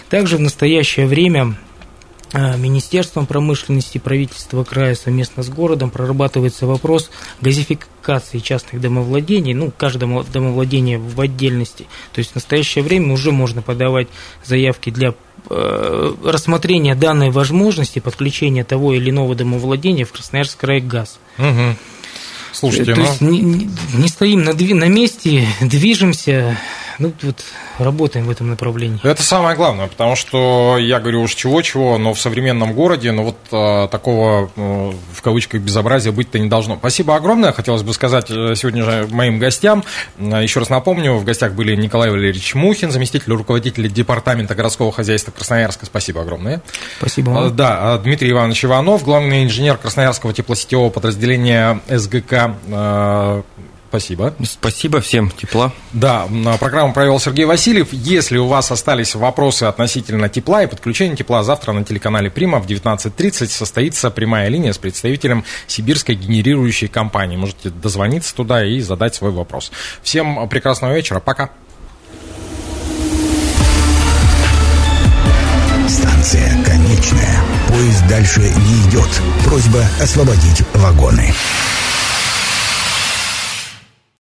Также 0.09 0.37
в 0.37 0.41
настоящее 0.41 1.07
время 1.07 1.57
Министерством 2.33 3.27
промышленности 3.27 3.99
правительства 3.99 4.63
края 4.63 4.95
совместно 4.95 5.43
с 5.43 5.49
городом 5.49 5.91
прорабатывается 5.91 6.67
вопрос 6.67 7.11
газификации 7.41 8.39
частных 8.39 8.81
домовладений, 8.81 9.53
ну, 9.53 9.73
каждому 9.77 10.23
домовладение 10.23 10.99
в 10.99 11.21
отдельности. 11.21 11.87
То 12.13 12.21
есть 12.21 12.33
в 12.33 12.35
настоящее 12.37 12.85
время 12.85 13.13
уже 13.13 13.33
можно 13.33 13.63
подавать 13.63 14.07
заявки 14.45 14.91
для 14.91 15.15
э, 15.49 16.15
рассмотрения 16.25 16.95
данной 16.95 17.31
возможности 17.31 17.99
подключения 17.99 18.63
того 18.63 18.95
или 18.95 19.11
иного 19.11 19.35
домовладения 19.35 20.05
в 20.05 20.13
Красноярск 20.13 20.59
край 20.59 20.81
газ. 20.81 21.19
Угу. 21.37 21.77
Слушайте, 22.53 22.95
То 22.95 23.01
ну... 23.01 23.07
есть 23.07 23.21
не, 23.21 23.71
не 23.95 24.09
стоим 24.09 24.45
на, 24.45 24.53
на 24.53 24.89
месте, 24.89 25.47
движемся, 25.61 26.57
ну, 27.01 27.13
вот 27.23 27.43
работаем 27.79 28.27
в 28.27 28.31
этом 28.31 28.51
направлении. 28.51 29.01
Это 29.03 29.23
самое 29.23 29.57
главное, 29.57 29.87
потому 29.87 30.17
что 30.17 30.77
я 30.79 31.01
говорю 31.01 31.23
уж 31.23 31.35
чего-чего, 31.35 31.97
но 31.97 32.13
в 32.13 32.21
современном 32.21 32.75
городе, 32.75 33.11
ну, 33.11 33.25
вот 33.25 33.37
а, 33.51 33.89
такого, 33.89 34.51
ну, 34.55 34.95
в 35.13 35.23
кавычках, 35.23 35.63
безобразия 35.63 36.13
быть-то 36.13 36.39
не 36.39 36.49
должно. 36.49 36.77
Спасибо 36.77 37.17
огромное, 37.17 37.53
хотелось 37.53 37.83
бы 37.83 37.95
сказать 37.95 38.31
э, 38.31 38.55
сегодня 38.55 38.85
же 38.85 39.09
моим 39.11 39.39
гостям. 39.39 39.83
Еще 40.19 40.61
раз 40.61 40.69
напомню, 40.69 41.15
в 41.15 41.25
гостях 41.25 41.55
были 41.55 41.75
Николай 41.75 42.11
Валерьевич 42.11 42.55
Мухин, 42.55 42.91
заместитель 42.91 43.33
руководителя 43.33 43.89
Департамента 43.89 44.55
городского 44.55 44.93
хозяйства 44.93 45.33
Красноярска. 45.33 45.87
Спасибо 45.87 46.21
огромное. 46.21 46.61
Спасибо 46.99 47.31
вам. 47.31 47.57
Да, 47.57 47.97
Дмитрий 47.99 48.31
Иванович 48.31 48.67
Иванов, 48.67 49.05
главный 49.05 49.45
инженер 49.45 49.79
Красноярского 49.79 50.35
теплосетевого 50.35 50.91
подразделения 50.91 51.81
СГК 51.89 52.57
Спасибо. 53.91 54.33
Спасибо 54.45 55.01
всем, 55.01 55.33
тепла. 55.33 55.73
Да, 55.93 56.29
программу 56.61 56.93
провел 56.93 57.19
Сергей 57.19 57.45
Васильев. 57.45 57.89
Если 57.91 58.39
у 58.39 58.47
вас 58.47 58.71
остались 58.71 59.17
вопросы 59.17 59.65
относительно 59.65 60.29
тепла 60.29 60.63
и 60.63 60.69
подключения 60.69 61.17
тепла, 61.17 61.43
завтра 61.43 61.73
на 61.73 61.83
телеканале 61.83 62.31
Прима 62.31 62.61
в 62.61 62.67
19.30 62.69 63.49
состоится 63.49 64.13
прямая 64.13 64.49
линия 64.49 64.73
с 64.73 64.79
представителем 64.79 65.45
сибирской 65.67 66.15
генерирующей 66.15 66.87
компании. 66.87 67.37
Можете 67.37 67.71
дозвониться 67.71 68.33
туда 68.33 68.65
и 68.65 68.79
задать 68.79 69.17
свой 69.17 69.33
вопрос. 69.33 69.73
Всем 70.05 70.49
прекрасного 70.49 70.95
вечера. 70.95 71.19
Пока. 71.19 71.51
Станция 75.89 76.65
конечная. 76.65 77.43
Поезд 77.67 78.07
дальше 78.09 78.41
не 78.41 78.89
идет. 78.89 79.09
Просьба 79.45 79.85
освободить 80.01 80.63
вагоны. 80.75 81.35